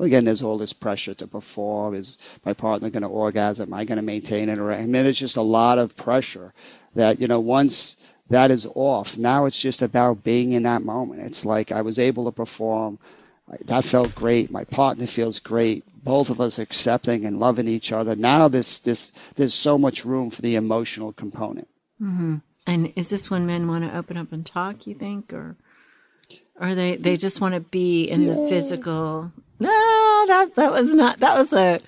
again, 0.00 0.24
there's 0.24 0.42
all 0.42 0.58
this 0.58 0.72
pressure 0.72 1.14
to 1.14 1.26
perform. 1.26 1.94
Is 1.94 2.18
my 2.44 2.52
partner 2.52 2.90
going 2.90 3.02
to 3.02 3.08
orgasm? 3.08 3.68
Am 3.68 3.74
I 3.74 3.84
going 3.84 3.96
to 3.96 4.02
maintain 4.02 4.48
it? 4.48 4.58
I 4.58 4.86
mean, 4.86 5.06
it's 5.06 5.18
just 5.18 5.36
a 5.36 5.42
lot 5.42 5.78
of 5.78 5.96
pressure 5.96 6.52
that 6.94 7.20
you 7.20 7.28
know 7.28 7.40
once 7.40 7.96
that 8.28 8.50
is 8.50 8.66
off, 8.74 9.18
now 9.18 9.44
it's 9.44 9.60
just 9.60 9.82
about 9.82 10.22
being 10.22 10.52
in 10.52 10.62
that 10.62 10.82
moment. 10.82 11.22
It's 11.22 11.44
like 11.44 11.72
I 11.72 11.82
was 11.82 11.98
able 11.98 12.24
to 12.26 12.32
perform. 12.32 12.98
That 13.64 13.84
felt 13.84 14.14
great. 14.14 14.50
My 14.50 14.62
partner 14.64 15.08
feels 15.08 15.40
great. 15.40 15.84
Both 16.04 16.30
of 16.30 16.40
us 16.40 16.58
accepting 16.58 17.26
and 17.26 17.40
loving 17.40 17.66
each 17.66 17.90
other. 17.92 18.14
Now 18.14 18.46
this 18.48 18.78
this 18.78 19.12
there's 19.34 19.54
so 19.54 19.76
much 19.76 20.04
room 20.04 20.30
for 20.30 20.42
the 20.42 20.54
emotional 20.54 21.12
component. 21.12 21.68
Mm-hmm. 22.00 22.36
And 22.66 22.92
is 22.94 23.08
this 23.08 23.28
when 23.28 23.46
men 23.46 23.66
want 23.66 23.84
to 23.84 23.96
open 23.96 24.16
up 24.16 24.32
and 24.32 24.46
talk? 24.46 24.86
You 24.86 24.94
think, 24.94 25.32
or 25.32 25.56
or 26.60 26.74
they 26.76 26.96
they 26.96 27.16
just 27.16 27.40
want 27.40 27.54
to 27.54 27.60
be 27.60 28.04
in 28.04 28.26
the 28.26 28.48
physical. 28.48 29.32
No, 29.60 30.24
that 30.26 30.54
that 30.56 30.72
was 30.72 30.94
not. 30.94 31.20
That 31.20 31.36
was 31.38 31.52
a 31.52 31.80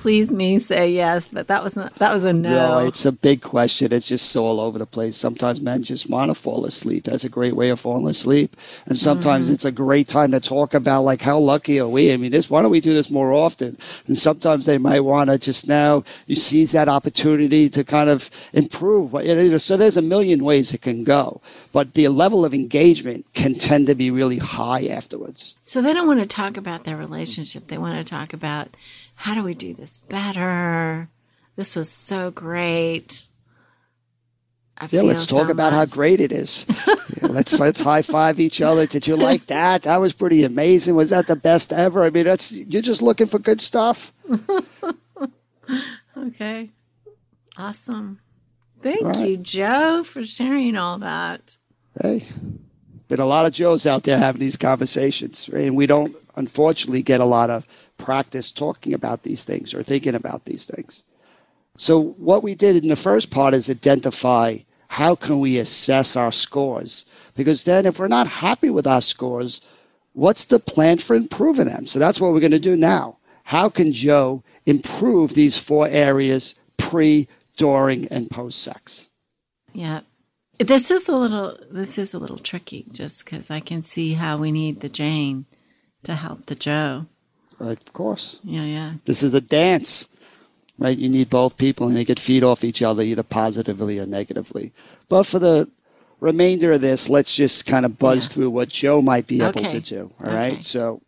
please 0.00 0.32
me 0.32 0.58
say 0.58 0.90
yes, 0.90 1.28
but 1.28 1.46
that 1.48 1.62
was 1.62 1.76
not. 1.76 1.94
That 1.96 2.14
was 2.14 2.24
a 2.24 2.32
no. 2.32 2.48
No, 2.48 2.78
it's 2.86 3.04
a 3.04 3.12
big 3.12 3.42
question. 3.42 3.92
It's 3.92 4.08
just 4.08 4.30
so 4.30 4.46
all 4.46 4.58
over 4.58 4.78
the 4.78 4.86
place. 4.86 5.14
Sometimes 5.14 5.60
men 5.60 5.82
just 5.82 6.08
want 6.08 6.30
to 6.30 6.34
fall 6.34 6.64
asleep. 6.64 7.04
That's 7.04 7.22
a 7.22 7.28
great 7.28 7.54
way 7.54 7.68
of 7.68 7.80
falling 7.80 8.08
asleep. 8.08 8.56
And 8.86 8.98
sometimes 8.98 9.46
Mm-hmm. 9.46 9.54
it's 9.54 9.64
a 9.66 9.70
great 9.72 10.08
time 10.08 10.32
to 10.32 10.40
talk 10.40 10.72
about 10.72 11.02
like 11.02 11.20
how 11.20 11.38
lucky 11.38 11.78
are 11.78 11.88
we? 11.88 12.12
I 12.12 12.16
mean, 12.16 12.32
this 12.32 12.48
why 12.48 12.62
don't 12.62 12.70
we 12.70 12.80
do 12.80 12.94
this 12.94 13.10
more 13.10 13.32
often? 13.32 13.76
And 14.06 14.16
sometimes 14.18 14.64
they 14.64 14.78
might 14.78 15.00
want 15.00 15.28
to 15.28 15.36
just 15.38 15.68
now 15.68 16.02
you 16.26 16.34
seize 16.34 16.72
that 16.72 16.88
opportunity 16.88 17.68
to 17.68 17.84
kind 17.84 18.08
of 18.08 18.30
improve. 18.54 19.12
You 19.12 19.34
know, 19.50 19.58
So 19.58 19.76
there's 19.76 19.98
a 19.98 20.02
million 20.02 20.42
ways 20.44 20.72
it 20.72 20.80
can 20.82 21.04
go, 21.04 21.42
but 21.72 21.92
the 21.92 22.08
level 22.08 22.44
of 22.46 22.54
engagement 22.54 23.26
can 23.34 23.54
tend 23.54 23.86
to 23.88 23.94
be 23.94 24.10
really 24.10 24.38
high 24.38 24.86
afterwards. 24.86 25.56
So 25.62 25.82
they 25.82 25.92
don't 25.92 26.06
want 26.08 26.20
to 26.20 26.26
talk 26.26 26.56
about 26.56 26.84
their 26.84 26.96
relationship. 26.96 27.68
They 27.68 27.78
want 27.78 27.98
to 27.98 28.04
talk 28.04 28.32
about 28.32 28.68
how 29.20 29.34
do 29.34 29.42
we 29.42 29.52
do 29.54 29.74
this 29.74 29.98
better? 29.98 31.10
This 31.56 31.76
was 31.76 31.90
so 31.90 32.30
great. 32.30 33.26
I 34.78 34.88
Yeah, 34.90 35.02
let's 35.02 35.26
talk 35.26 35.48
so 35.48 35.52
about 35.52 35.74
how 35.74 35.84
great 35.84 36.20
it 36.20 36.32
is. 36.32 36.66
Yeah, 37.20 37.26
let's 37.28 37.60
let's 37.60 37.80
high 37.80 38.00
five 38.00 38.40
each 38.40 38.62
other. 38.62 38.86
Did 38.86 39.06
you 39.06 39.14
like 39.14 39.44
that? 39.46 39.82
That 39.82 40.00
was 40.00 40.14
pretty 40.14 40.42
amazing. 40.44 40.94
Was 40.94 41.10
that 41.10 41.26
the 41.26 41.36
best 41.36 41.70
ever? 41.70 42.02
I 42.02 42.08
mean, 42.08 42.24
that's 42.24 42.50
you're 42.50 42.80
just 42.80 43.02
looking 43.02 43.26
for 43.26 43.38
good 43.38 43.60
stuff. 43.60 44.12
Okay. 46.16 46.70
Awesome. 47.56 48.20
Thank 48.82 49.02
Right. 49.02 49.28
you, 49.30 49.36
Joe, 49.36 50.02
for 50.04 50.24
sharing 50.24 50.76
all 50.76 50.98
that. 50.98 51.56
Hey, 52.00 52.24
been 53.08 53.20
a 53.20 53.26
lot 53.26 53.46
of 53.46 53.52
Joes 53.52 53.86
out 53.86 54.02
there 54.04 54.18
having 54.18 54.40
these 54.40 54.56
conversations, 54.56 55.48
and 55.52 55.76
we 55.76 55.86
don't 55.86 56.16
unfortunately 56.36 57.02
get 57.02 57.20
a 57.20 57.24
lot 57.24 57.50
of 57.50 57.64
practice 58.04 58.50
talking 58.50 58.94
about 58.94 59.22
these 59.22 59.44
things 59.44 59.74
or 59.74 59.82
thinking 59.82 60.14
about 60.14 60.44
these 60.44 60.66
things. 60.66 61.04
So 61.76 62.00
what 62.00 62.42
we 62.42 62.54
did 62.54 62.76
in 62.76 62.88
the 62.88 62.96
first 62.96 63.30
part 63.30 63.54
is 63.54 63.70
identify 63.70 64.58
how 64.88 65.14
can 65.14 65.38
we 65.38 65.58
assess 65.58 66.16
our 66.16 66.32
scores 66.32 67.06
because 67.34 67.64
then 67.64 67.86
if 67.86 67.98
we're 67.98 68.08
not 68.08 68.26
happy 68.26 68.70
with 68.70 68.86
our 68.86 69.00
scores, 69.00 69.60
what's 70.12 70.44
the 70.46 70.58
plan 70.58 70.98
for 70.98 71.14
improving 71.14 71.66
them? 71.66 71.86
So 71.86 71.98
that's 71.98 72.20
what 72.20 72.32
we're 72.32 72.40
going 72.40 72.50
to 72.52 72.58
do 72.58 72.76
now. 72.76 73.18
How 73.44 73.68
can 73.68 73.92
Joe 73.92 74.42
improve 74.66 75.34
these 75.34 75.58
four 75.58 75.88
areas 75.88 76.54
pre, 76.76 77.28
during, 77.56 78.08
and 78.08 78.30
post 78.30 78.62
sex? 78.62 79.08
Yeah. 79.72 80.00
This 80.58 80.90
is 80.90 81.08
a 81.08 81.16
little 81.16 81.56
this 81.70 81.96
is 81.96 82.12
a 82.12 82.18
little 82.18 82.38
tricky 82.38 82.84
just 82.92 83.24
cuz 83.24 83.50
I 83.50 83.60
can 83.60 83.82
see 83.82 84.14
how 84.14 84.36
we 84.36 84.52
need 84.52 84.80
the 84.80 84.90
Jane 84.90 85.46
to 86.02 86.14
help 86.14 86.46
the 86.46 86.54
Joe. 86.54 87.06
Right, 87.60 87.78
of 87.78 87.92
course. 87.92 88.38
Yeah, 88.42 88.64
yeah. 88.64 88.94
This 89.04 89.22
is 89.22 89.34
a 89.34 89.40
dance, 89.40 90.08
right? 90.78 90.96
You 90.96 91.10
need 91.10 91.28
both 91.28 91.58
people 91.58 91.86
and 91.86 91.94
they 91.96 92.06
could 92.06 92.18
feed 92.18 92.42
off 92.42 92.64
each 92.64 92.80
other 92.80 93.02
either 93.02 93.22
positively 93.22 93.98
or 93.98 94.06
negatively. 94.06 94.72
But 95.10 95.24
for 95.24 95.38
the 95.38 95.68
remainder 96.20 96.72
of 96.72 96.80
this, 96.80 97.08
let's 97.10 97.34
just 97.36 97.66
kind 97.66 97.84
of 97.84 97.98
buzz 97.98 98.24
Yeah. 98.24 98.32
through 98.32 98.50
what 98.50 98.70
Joe 98.70 99.02
might 99.02 99.26
be 99.26 99.42
able 99.42 99.60
Okay. 99.60 99.72
to 99.72 99.80
do. 99.80 100.10
All 100.24 100.30
right. 100.32 100.52
Okay. 100.54 100.62
So 100.62 101.02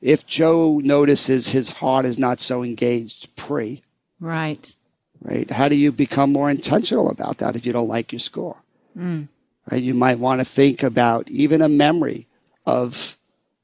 if 0.00 0.24
Joe 0.24 0.80
notices 0.82 1.48
his 1.48 1.68
heart 1.70 2.06
is 2.06 2.18
not 2.18 2.38
so 2.38 2.62
engaged 2.62 3.34
pre, 3.34 3.82
Right. 4.20 4.74
right? 5.20 5.50
How 5.50 5.68
do 5.68 5.74
you 5.74 5.90
become 5.90 6.30
more 6.32 6.48
intentional 6.50 7.10
about 7.10 7.38
that 7.38 7.56
if 7.56 7.66
you 7.66 7.72
don't 7.72 7.88
like 7.88 8.12
your 8.12 8.20
score? 8.20 8.56
Mm. 8.96 9.26
Right? 9.70 9.82
You 9.82 9.94
might 9.94 10.20
want 10.20 10.40
to 10.40 10.44
think 10.44 10.82
about 10.84 11.28
even 11.28 11.60
a 11.60 11.68
memory 11.68 12.28
of 12.66 13.18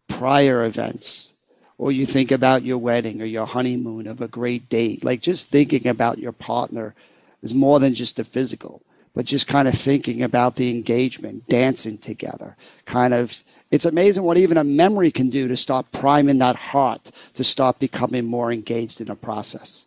prior 0.09 0.64
events, 0.64 1.35
or 1.79 1.93
you 1.93 2.07
think 2.07 2.31
about 2.31 2.62
your 2.62 2.79
wedding 2.79 3.21
or 3.21 3.25
your 3.25 3.47
honeymoon 3.47 4.07
of 4.07 4.21
a 4.21 4.29
great 4.29 4.69
date. 4.69 5.05
Like 5.05 5.21
just 5.21 5.49
thinking 5.49 5.87
about 5.87 6.19
your 6.19 6.33
partner 6.33 6.95
is 7.43 7.55
more 7.55 7.81
than 7.81 7.95
just 7.95 8.17
the 8.17 8.25
physical, 8.25 8.83
but 9.15 9.27
just 9.27 9.47
kind 9.47 9.69
of 9.69 9.75
thinking 9.75 10.23
about 10.23 10.55
the 10.55 10.71
engagement, 10.71 11.49
dancing 11.49 11.99
together, 11.99 12.57
kind 12.85 13.15
of. 13.15 13.43
It's 13.71 13.85
amazing 13.85 14.23
what 14.23 14.39
even 14.39 14.59
a 14.59 14.65
memory 14.65 15.11
can 15.11 15.29
do 15.29 15.49
to 15.49 15.57
start 15.57 15.91
priming 15.91 16.39
that 16.39 16.57
heart 16.57 17.11
to 17.35 17.43
start 17.43 17.81
becoming 17.81 18.25
more 18.25 18.53
engaged 18.53 19.01
in 19.01 19.11
a 19.11 19.17
process 19.17 19.87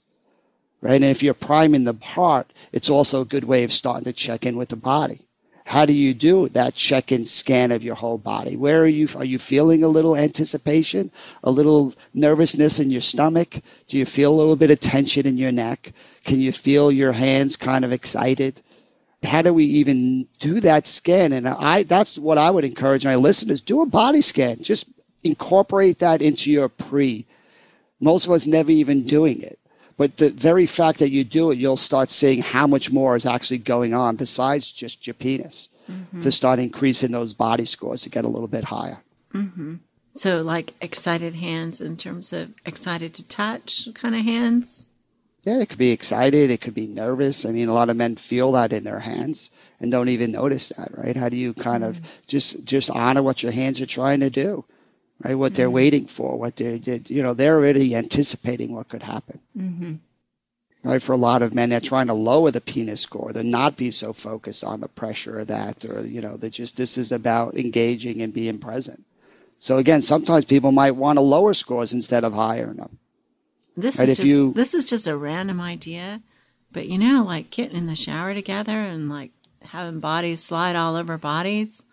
right? 0.81 1.01
And 1.01 1.05
if 1.05 1.23
you're 1.23 1.33
priming 1.33 1.83
the 1.83 1.95
heart, 2.01 2.51
it's 2.71 2.89
also 2.89 3.21
a 3.21 3.25
good 3.25 3.43
way 3.43 3.63
of 3.63 3.73
starting 3.73 4.05
to 4.05 4.13
check 4.13 4.45
in 4.45 4.57
with 4.57 4.69
the 4.69 4.75
body. 4.75 5.28
How 5.69 5.85
do 5.85 5.93
you 5.93 6.15
do 6.15 6.49
that 6.49 6.73
check-in 6.73 7.25
scan 7.25 7.71
of 7.71 7.83
your 7.83 7.93
whole 7.93 8.17
body? 8.17 8.57
Where 8.57 8.81
are 8.81 8.87
you? 8.87 9.07
Are 9.15 9.23
you 9.23 9.37
feeling 9.37 9.83
a 9.83 9.87
little 9.87 10.15
anticipation, 10.15 11.11
a 11.43 11.51
little 11.51 11.93
nervousness 12.15 12.79
in 12.79 12.89
your 12.89 13.01
stomach? 13.01 13.61
Do 13.87 13.99
you 13.99 14.07
feel 14.07 14.33
a 14.33 14.39
little 14.39 14.55
bit 14.55 14.71
of 14.71 14.79
tension 14.79 15.27
in 15.27 15.37
your 15.37 15.51
neck? 15.51 15.93
Can 16.23 16.39
you 16.39 16.51
feel 16.51 16.91
your 16.91 17.11
hands 17.11 17.55
kind 17.55 17.85
of 17.85 17.91
excited? 17.91 18.63
How 19.21 19.43
do 19.43 19.53
we 19.53 19.65
even 19.65 20.27
do 20.39 20.59
that 20.61 20.87
scan? 20.87 21.33
And 21.33 21.47
I, 21.47 21.83
that's 21.83 22.17
what 22.17 22.39
I 22.39 22.49
would 22.49 22.65
encourage 22.65 23.05
my 23.05 23.13
listeners: 23.13 23.61
do 23.61 23.83
a 23.83 23.85
body 23.85 24.21
scan. 24.21 24.63
Just 24.63 24.87
incorporate 25.23 25.99
that 25.99 26.23
into 26.23 26.49
your 26.49 26.67
pre. 26.67 27.27
Most 27.99 28.25
of 28.25 28.31
us 28.31 28.47
never 28.47 28.71
even 28.71 29.05
doing 29.05 29.39
it. 29.43 29.59
But 29.99 30.15
the 30.15 30.29
very 30.29 30.65
fact 30.65 30.99
that 30.99 31.11
you 31.11 31.25
do 31.25 31.51
it, 31.51 31.57
you'll 31.57 31.75
start 31.75 32.09
seeing 32.09 32.41
how 32.41 32.65
much 32.65 32.89
more 32.89 33.17
is 33.17 33.25
actually 33.25 33.57
going 33.57 33.93
on 33.93 34.15
besides 34.15 34.71
just 34.71 35.05
your 35.05 35.13
penis 35.13 35.67
to 36.21 36.31
start 36.31 36.59
increasing 36.59 37.11
those 37.11 37.33
body 37.33 37.65
scores 37.65 38.03
to 38.03 38.09
get 38.09 38.23
a 38.23 38.29
little 38.29 38.47
bit 38.47 38.63
higher. 38.63 38.99
Mm-hmm. 39.33 39.75
So 40.13 40.41
like 40.41 40.73
excited 40.79 41.35
hands 41.35 41.81
in 41.81 41.97
terms 41.97 42.31
of 42.31 42.53
excited 42.65 43.13
to 43.15 43.27
touch 43.27 43.89
kind 43.93 44.15
of 44.15 44.23
hands. 44.23 44.87
Yeah, 45.43 45.59
it 45.59 45.67
could 45.67 45.77
be 45.77 45.91
excited. 45.91 46.49
It 46.49 46.61
could 46.61 46.75
be 46.75 46.87
nervous. 46.87 47.43
I 47.43 47.51
mean, 47.51 47.67
a 47.67 47.73
lot 47.73 47.89
of 47.89 47.97
men 47.97 48.15
feel 48.15 48.53
that 48.53 48.71
in 48.71 48.85
their 48.85 48.99
hands 48.99 49.51
and 49.81 49.91
don't 49.91 50.07
even 50.07 50.31
notice 50.31 50.69
that, 50.69 50.97
right? 50.97 51.17
How 51.17 51.27
do 51.27 51.35
you 51.35 51.53
kind 51.53 51.83
of 51.83 51.99
just 52.25 52.63
just 52.63 52.89
honor 52.89 53.21
what 53.21 53.43
your 53.43 53.51
hands 53.51 53.81
are 53.81 53.85
trying 53.85 54.21
to 54.21 54.29
do, 54.29 54.63
right? 55.23 55.35
What 55.35 55.55
they're 55.55 55.69
waiting 55.69 56.07
for, 56.07 56.37
what 56.37 56.55
they're, 56.55 56.75
you 56.75 57.21
know, 57.23 57.33
they're 57.33 57.57
already 57.57 57.95
anticipating 57.95 58.73
what 58.73 58.89
could 58.89 59.03
happen. 59.03 59.39
Mm-hmm. 59.57 59.93
Right? 60.83 61.01
For 61.01 61.11
a 61.13 61.17
lot 61.17 61.41
of 61.41 61.53
men, 61.53 61.69
they're 61.69 61.81
trying 61.81 62.07
to 62.07 62.13
lower 62.13 62.51
the 62.51 62.61
penis 62.61 63.01
score, 63.01 63.33
to 63.33 63.43
not 63.43 63.75
be 63.75 63.91
so 63.91 64.13
focused 64.13 64.63
on 64.63 64.79
the 64.79 64.87
pressure 64.87 65.39
of 65.39 65.47
that, 65.47 65.83
or 65.83 66.05
you 66.05 66.21
know, 66.21 66.37
that 66.37 66.51
just 66.51 66.77
this 66.77 66.97
is 66.97 67.11
about 67.11 67.57
engaging 67.57 68.21
and 68.21 68.33
being 68.33 68.59
present. 68.59 69.03
So 69.57 69.77
again, 69.77 70.01
sometimes 70.01 70.45
people 70.45 70.71
might 70.71 70.91
want 70.95 71.17
to 71.17 71.21
lower 71.21 71.53
scores 71.53 71.91
instead 71.91 72.23
of 72.23 72.31
higher 72.33 72.73
them. 72.73 72.97
This 73.75 73.99
Right, 73.99 74.05
is 74.07 74.11
if 74.11 74.17
just 74.17 74.27
you- 74.27 74.53
this 74.53 74.73
is 74.73 74.85
just 74.85 75.05
a 75.07 75.17
random 75.17 75.59
idea, 75.59 76.21
but 76.71 76.87
you 76.87 76.97
know, 76.97 77.23
like 77.25 77.49
getting 77.49 77.75
in 77.77 77.87
the 77.87 77.95
shower 77.95 78.33
together 78.33 78.79
and 78.79 79.09
like 79.09 79.31
having 79.61 79.99
bodies 79.99 80.41
slide 80.41 80.77
all 80.77 80.95
over 80.95 81.17
bodies. 81.17 81.83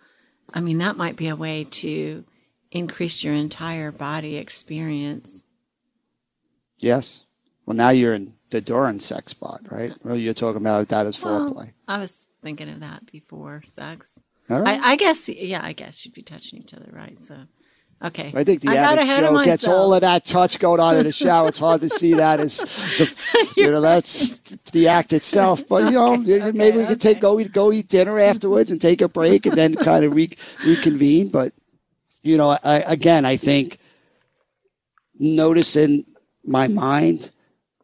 I 0.54 0.60
mean, 0.60 0.78
that 0.78 0.96
might 0.96 1.16
be 1.16 1.26
a 1.26 1.34
way 1.34 1.64
to 1.64 2.24
increase 2.70 3.22
your 3.24 3.34
entire 3.34 3.92
body 3.92 4.36
experience. 4.36 5.46
Yes. 6.78 7.24
Well, 7.64 7.76
now 7.76 7.90
you're 7.90 8.14
in 8.14 8.34
the 8.50 8.60
during 8.60 9.00
sex 9.00 9.32
spot, 9.32 9.60
right? 9.70 9.90
Uh, 9.90 9.96
well, 10.04 10.16
you're 10.16 10.34
talking 10.34 10.60
about 10.60 10.88
that 10.88 11.06
as 11.06 11.22
Well, 11.22 11.50
foreplay. 11.50 11.72
I 11.88 11.98
was 11.98 12.16
thinking 12.42 12.68
of 12.68 12.80
that 12.80 13.10
before 13.10 13.62
sex. 13.66 14.18
All 14.48 14.60
right. 14.60 14.80
I, 14.80 14.92
I 14.92 14.96
guess, 14.96 15.28
yeah, 15.28 15.64
I 15.64 15.72
guess 15.72 16.04
you'd 16.04 16.14
be 16.14 16.22
touching 16.22 16.60
each 16.60 16.72
other, 16.72 16.88
right? 16.92 17.20
So, 17.20 17.36
okay. 18.04 18.32
I 18.36 18.44
think 18.44 18.60
the 18.60 18.68
got 18.68 18.98
average 18.98 19.08
Joe 19.08 19.44
gets 19.44 19.66
all 19.66 19.92
of 19.94 20.02
that 20.02 20.24
touch 20.24 20.60
going 20.60 20.78
on 20.78 20.96
in 20.96 21.04
the 21.04 21.12
shower. 21.12 21.48
It's 21.48 21.58
hard 21.58 21.80
to 21.80 21.88
see 21.88 22.14
that 22.14 22.38
as 22.38 22.58
the, 22.98 23.12
you 23.56 23.68
know, 23.68 23.80
that's 23.80 24.38
the 24.70 24.86
act 24.86 25.12
itself. 25.12 25.66
But 25.66 25.86
you 25.86 25.98
know, 25.98 26.14
Okay, 26.14 26.52
maybe 26.52 26.78
we 26.78 26.86
could 26.86 27.00
take 27.00 27.20
go 27.20 27.40
eat 27.40 27.52
go 27.52 27.72
eat 27.72 27.88
dinner 27.88 28.20
afterwards 28.20 28.70
and 28.70 28.80
take 28.80 29.00
a 29.00 29.08
break 29.08 29.46
and 29.46 29.56
then 29.56 29.74
kind 29.74 30.04
of 30.04 30.14
re, 30.14 30.36
reconvene. 30.64 31.30
But 31.30 31.52
you 32.26 32.36
know, 32.36 32.58
I, 32.62 32.80
again, 32.80 33.24
I 33.24 33.36
think 33.36 33.78
noticing 35.18 36.04
my 36.44 36.68
mind 36.68 37.30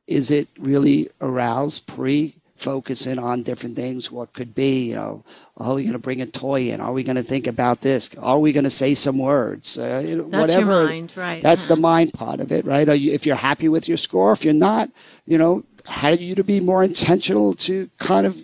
is 0.07 0.31
it 0.31 0.49
really 0.59 1.11
aroused 1.21 1.87
pre 1.87 2.35
focusing 2.57 3.19
on 3.19 3.43
different 3.43 3.75
things? 3.75 4.11
What 4.11 4.33
could 4.33 4.55
be 4.55 4.85
you 4.85 4.95
know 4.95 5.25
are 5.57 5.75
we 5.75 5.83
going 5.83 5.93
to 5.93 5.99
bring 5.99 6.21
a 6.21 6.27
toy 6.27 6.71
in? 6.71 6.81
Are 6.81 6.93
we 6.93 7.03
going 7.03 7.17
to 7.17 7.23
think 7.23 7.47
about 7.47 7.81
this? 7.81 8.11
Are 8.19 8.39
we 8.39 8.53
going 8.53 8.65
to 8.65 8.71
say 8.71 8.95
some 8.95 9.19
words? 9.19 9.79
Uh, 9.79 10.03
That's 10.03 10.09
your 10.09 10.25
whatever 10.25 10.85
mind, 10.85 11.17
right, 11.17 11.43
that's 11.43 11.67
the 11.67 11.77
mind 11.77 12.13
part 12.13 12.41
of 12.41 12.53
it 12.53 12.65
right? 12.65 12.89
Are 12.89 12.95
you, 12.95 13.13
if 13.13 13.27
you're 13.27 13.37
happy 13.37 13.69
with 13.69 13.89
your 13.89 13.97
score 13.97 14.33
if 14.33 14.45
you're 14.45 14.55
not 14.55 14.91
you 15.27 15.39
know 15.39 15.65
how 15.85 16.15
do 16.15 16.23
you 16.23 16.35
to 16.35 16.45
be 16.45 16.61
more 16.61 16.85
intentional 16.85 17.55
to 17.55 17.89
kind 17.99 18.27
of 18.27 18.37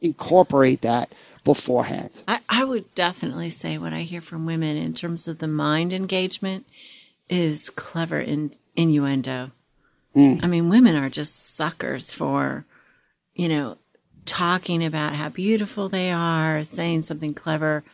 incorporate 0.00 0.82
that 0.82 1.12
beforehand 1.54 2.22
I, 2.28 2.40
I 2.48 2.64
would 2.64 2.94
definitely 2.94 3.50
say 3.50 3.78
what 3.78 3.92
I 3.92 4.02
hear 4.02 4.20
from 4.20 4.46
women 4.46 4.76
in 4.76 4.94
terms 4.94 5.26
of 5.26 5.38
the 5.38 5.48
mind 5.48 5.92
engagement 5.92 6.66
is 7.28 7.68
clever 7.70 8.20
in, 8.20 8.52
innuendo. 8.74 9.50
Mm. 10.16 10.42
I 10.42 10.46
mean, 10.46 10.70
women 10.70 10.96
are 10.96 11.10
just 11.10 11.54
suckers 11.54 12.10
for, 12.10 12.64
you 13.34 13.48
know, 13.50 13.76
talking 14.24 14.82
about 14.82 15.14
how 15.14 15.28
beautiful 15.28 15.90
they 15.90 16.10
are, 16.10 16.64
saying 16.64 17.02
something 17.02 17.34
clever. 17.34 17.84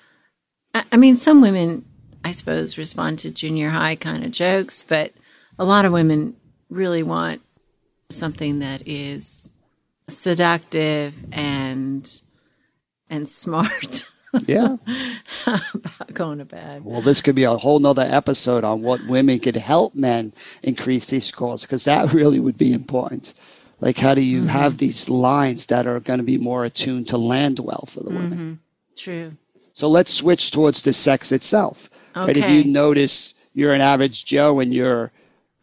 I, 0.72 0.84
I 0.92 0.96
mean, 0.96 1.16
some 1.16 1.40
women 1.40 1.84
I 2.24 2.32
suppose, 2.32 2.78
respond 2.78 3.18
to 3.20 3.30
junior 3.30 3.70
high 3.70 3.96
kind 3.96 4.24
of 4.24 4.30
jokes, 4.30 4.82
but 4.82 5.12
a 5.58 5.64
lot 5.64 5.84
of 5.84 5.92
women 5.92 6.36
really 6.70 7.02
want 7.02 7.42
something 8.08 8.60
that 8.60 8.88
is 8.88 9.52
seductive 10.08 11.14
and 11.30 12.22
and 13.14 13.28
smart. 13.28 14.04
Yeah. 14.48 14.78
about 15.46 16.12
going 16.12 16.38
to 16.38 16.44
bed. 16.44 16.84
Well, 16.84 17.00
this 17.00 17.22
could 17.22 17.36
be 17.36 17.44
a 17.44 17.56
whole 17.56 17.78
nother 17.78 18.02
episode 18.02 18.64
on 18.64 18.82
what 18.82 19.06
women 19.06 19.38
could 19.38 19.54
help 19.54 19.94
men 19.94 20.32
increase 20.64 21.06
these 21.06 21.24
scores 21.24 21.62
because 21.62 21.84
that 21.84 22.12
really 22.12 22.40
would 22.40 22.58
be 22.58 22.72
important. 22.72 23.32
Like, 23.80 23.96
how 23.96 24.12
do 24.12 24.22
you 24.22 24.40
mm-hmm. 24.40 24.48
have 24.48 24.78
these 24.78 25.08
lines 25.08 25.66
that 25.66 25.86
are 25.86 26.00
going 26.00 26.18
to 26.18 26.24
be 26.24 26.36
more 26.36 26.64
attuned 26.64 27.06
to 27.10 27.16
land 27.16 27.60
well 27.60 27.86
for 27.88 28.00
the 28.00 28.10
mm-hmm. 28.10 28.30
women? 28.30 28.60
True. 28.96 29.36
So 29.72 29.88
let's 29.88 30.12
switch 30.12 30.50
towards 30.50 30.82
the 30.82 30.92
sex 30.92 31.30
itself. 31.30 31.88
Okay. 32.16 32.26
Right? 32.26 32.36
If 32.36 32.50
you 32.50 32.64
notice 32.64 33.34
you're 33.54 33.72
an 33.72 33.80
average 33.80 34.24
Joe 34.24 34.58
and 34.58 34.74
your 34.74 35.12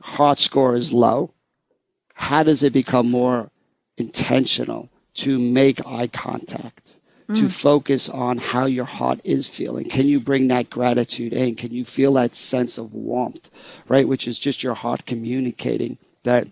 heart 0.02 0.40
score 0.40 0.76
is 0.76 0.94
low, 0.94 1.32
how 2.14 2.44
does 2.44 2.64
it 2.64 2.72
become 2.72 3.12
more 3.12 3.52
intentional 3.98 4.88
to 5.16 5.38
make 5.38 5.86
eye 5.86 6.08
contact? 6.08 6.81
To 7.36 7.44
mm. 7.44 7.52
focus 7.52 8.10
on 8.10 8.38
how 8.38 8.66
your 8.66 8.86
heart 8.86 9.22
is 9.24 9.50
feeling. 9.50 9.88
Can 9.90 10.08
you 10.08 10.20
bring 10.20 10.48
that 10.48 10.70
gratitude 10.70 11.34
in? 11.34 11.56
Can 11.56 11.72
you 11.72 11.86
feel 11.86 12.14
that 12.14 12.36
sense 12.36 12.78
of 12.78 12.94
warmth, 12.94 13.50
right? 13.88 14.08
Which 14.08 14.28
is 14.28 14.40
just 14.40 14.64
your 14.64 14.74
heart 14.74 15.06
communicating 15.06 15.98
that 16.24 16.48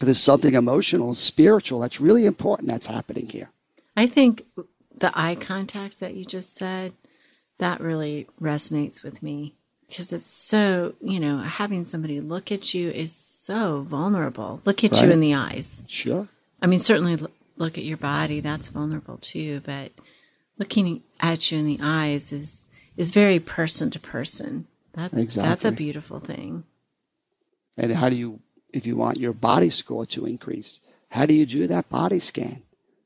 there's 0.00 0.20
something 0.20 0.54
emotional, 0.54 1.14
spiritual 1.14 1.80
that's 1.80 2.00
really 2.00 2.26
important 2.26 2.68
that's 2.68 2.86
happening 2.86 3.26
here. 3.26 3.50
I 3.96 4.06
think 4.06 4.46
the 4.96 5.12
eye 5.18 5.34
contact 5.34 6.00
that 6.00 6.14
you 6.14 6.24
just 6.24 6.54
said, 6.54 6.92
that 7.58 7.80
really 7.80 8.26
resonates 8.40 9.02
with 9.02 9.22
me 9.22 9.54
because 9.86 10.12
it's 10.12 10.30
so, 10.30 10.94
you 11.02 11.20
know, 11.20 11.38
having 11.38 11.84
somebody 11.84 12.20
look 12.20 12.50
at 12.50 12.72
you 12.72 12.90
is 12.90 13.12
so 13.14 13.82
vulnerable. 13.82 14.62
Look 14.64 14.84
at 14.84 14.92
right. 14.92 15.02
you 15.02 15.10
in 15.10 15.20
the 15.20 15.34
eyes. 15.34 15.84
Sure. 15.86 16.28
I 16.62 16.66
mean, 16.66 16.80
certainly 16.80 17.18
look 17.60 17.78
at 17.78 17.84
your 17.84 17.96
body, 17.96 18.40
that's 18.40 18.68
vulnerable 18.68 19.18
too. 19.18 19.60
But 19.64 19.92
looking 20.58 21.02
at 21.20 21.52
you 21.52 21.58
in 21.58 21.66
the 21.66 21.78
eyes 21.80 22.32
is 22.32 22.66
is 22.96 23.12
very 23.12 23.38
person 23.38 23.90
to 23.90 24.00
person. 24.00 24.66
That, 24.94 25.14
exactly. 25.14 25.48
That's 25.48 25.64
a 25.64 25.72
beautiful 25.72 26.18
thing. 26.18 26.64
And 27.76 27.92
how 27.92 28.08
do 28.08 28.16
you, 28.16 28.40
if 28.72 28.86
you 28.86 28.96
want 28.96 29.18
your 29.18 29.32
body 29.32 29.70
score 29.70 30.04
to 30.06 30.26
increase, 30.26 30.80
how 31.10 31.26
do 31.26 31.32
you 31.32 31.46
do 31.46 31.66
that 31.68 31.88
body 31.88 32.18
scan 32.18 32.62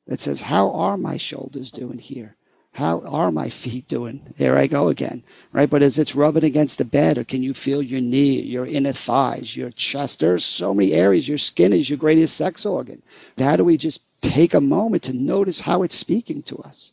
that 0.07 0.21
says, 0.21 0.43
how 0.43 0.73
are 0.73 0.97
my 0.97 1.17
shoulders 1.17 1.71
doing 1.71 1.99
here? 1.99 2.37
How 2.73 3.03
are 3.03 3.31
my 3.31 3.51
feet 3.51 3.87
doing? 3.87 4.35
There 4.37 4.59
I 4.59 4.67
go 4.67 4.89
again, 4.89 5.23
right? 5.53 5.71
But 5.71 5.83
as 5.83 5.97
it's 5.97 6.17
rubbing 6.17 6.43
against 6.43 6.79
the 6.79 6.85
bed, 6.85 7.19
or 7.19 7.25
can 7.25 7.43
you 7.43 7.55
feel 7.55 7.81
your 7.81 8.01
knee, 8.01 8.41
your 8.41 8.67
inner 8.67 8.93
thighs, 8.93 9.57
your 9.57 9.71
chest? 9.71 10.19
There's 10.19 10.45
so 10.45 10.75
many 10.75 10.93
areas. 10.93 11.29
Your 11.29 11.39
skin 11.39 11.73
is 11.73 11.89
your 11.89 11.99
greatest 11.99 12.37
sex 12.37 12.67
organ. 12.67 13.01
How 13.39 13.55
do 13.55 13.65
we 13.65 13.77
just 13.77 14.01
take 14.25 14.55
a 14.55 14.61
moment 14.61 15.03
to 15.05 15.13
notice 15.13 15.61
how 15.61 15.83
it's 15.83 15.97
speaking 15.97 16.43
to 16.45 16.57
us. 16.59 16.93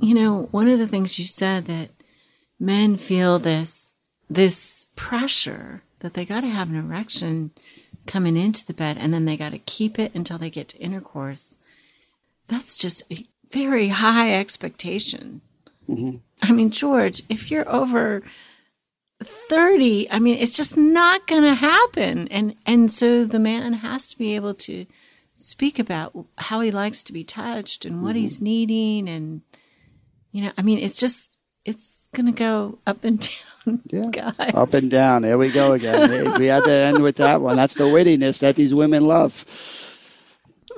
You 0.00 0.14
know, 0.14 0.48
one 0.50 0.68
of 0.68 0.78
the 0.78 0.88
things 0.88 1.18
you 1.18 1.24
said 1.24 1.66
that 1.66 1.90
men 2.58 2.96
feel 2.96 3.38
this 3.38 3.92
this 4.30 4.86
pressure 4.96 5.82
that 6.00 6.14
they 6.14 6.24
got 6.24 6.40
to 6.40 6.48
have 6.48 6.70
an 6.70 6.76
erection 6.76 7.50
coming 8.06 8.36
into 8.36 8.66
the 8.66 8.74
bed 8.74 8.96
and 8.98 9.12
then 9.12 9.24
they 9.24 9.36
got 9.36 9.50
to 9.50 9.58
keep 9.58 9.98
it 9.98 10.14
until 10.14 10.38
they 10.38 10.50
get 10.50 10.68
to 10.68 10.78
intercourse. 10.78 11.56
That's 12.48 12.76
just 12.76 13.02
a 13.10 13.26
very 13.50 13.88
high 13.88 14.34
expectation. 14.34 15.40
Mm-hmm. 15.88 16.16
I 16.42 16.52
mean, 16.52 16.70
George, 16.70 17.22
if 17.28 17.50
you're 17.50 17.68
over 17.68 18.22
30, 19.22 20.10
I 20.10 20.18
mean, 20.18 20.38
it's 20.38 20.56
just 20.56 20.76
not 20.76 21.26
going 21.26 21.42
to 21.42 21.54
happen. 21.54 22.28
And 22.28 22.56
and 22.66 22.90
so 22.90 23.24
the 23.24 23.38
man 23.38 23.74
has 23.74 24.10
to 24.10 24.18
be 24.18 24.34
able 24.34 24.54
to 24.54 24.86
speak 25.36 25.78
about 25.78 26.26
how 26.38 26.60
he 26.60 26.70
likes 26.70 27.02
to 27.04 27.12
be 27.12 27.24
touched 27.24 27.84
and 27.84 28.02
what 28.02 28.10
mm-hmm. 28.10 28.20
he's 28.20 28.40
needing 28.40 29.08
and 29.08 29.42
you 30.30 30.42
know 30.42 30.52
i 30.56 30.62
mean 30.62 30.78
it's 30.78 30.96
just 30.96 31.38
it's 31.64 32.08
gonna 32.14 32.32
go 32.32 32.78
up 32.86 33.04
and 33.04 33.20
down 33.66 33.80
yeah. 33.88 34.10
guys. 34.10 34.54
up 34.54 34.74
and 34.74 34.90
down. 34.90 35.22
There 35.22 35.38
we 35.38 35.50
go 35.50 35.72
again. 35.72 36.38
We 36.38 36.46
had 36.46 36.64
to 36.64 36.72
end 36.72 37.02
with 37.02 37.16
that 37.16 37.40
one. 37.40 37.56
That's 37.56 37.74
the 37.74 37.84
wittiness 37.84 38.40
that 38.40 38.56
these 38.56 38.74
women 38.74 39.04
love. 39.04 39.44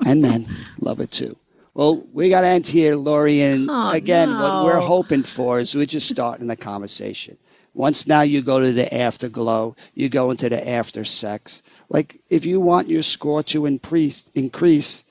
And 0.05 0.21
men 0.21 0.47
love 0.79 0.99
it 0.99 1.11
too. 1.11 1.35
Well 1.73 2.03
we 2.13 2.29
got 2.29 2.41
to 2.41 2.47
end 2.47 2.67
here 2.67 2.95
Laurie 2.95 3.41
and 3.41 3.69
oh, 3.69 3.89
again 3.89 4.29
no. 4.29 4.39
what 4.39 4.65
we're 4.65 4.79
hoping 4.79 5.23
for 5.23 5.59
is 5.59 5.75
we're 5.75 5.85
just 5.85 6.09
starting 6.09 6.47
the 6.47 6.55
conversation. 6.55 7.37
Once 7.73 8.07
now 8.07 8.21
you 8.21 8.41
go 8.41 8.59
to 8.59 8.71
the 8.71 8.91
afterglow 8.93 9.75
you 9.93 10.09
go 10.09 10.31
into 10.31 10.49
the 10.49 10.67
after 10.67 11.03
sex 11.03 11.61
like 11.89 12.19
if 12.29 12.45
you 12.45 12.59
want 12.59 12.87
your 12.87 13.03
score 13.03 13.43
to 13.43 13.65
increase, 13.65 14.29
increase, 14.35 15.05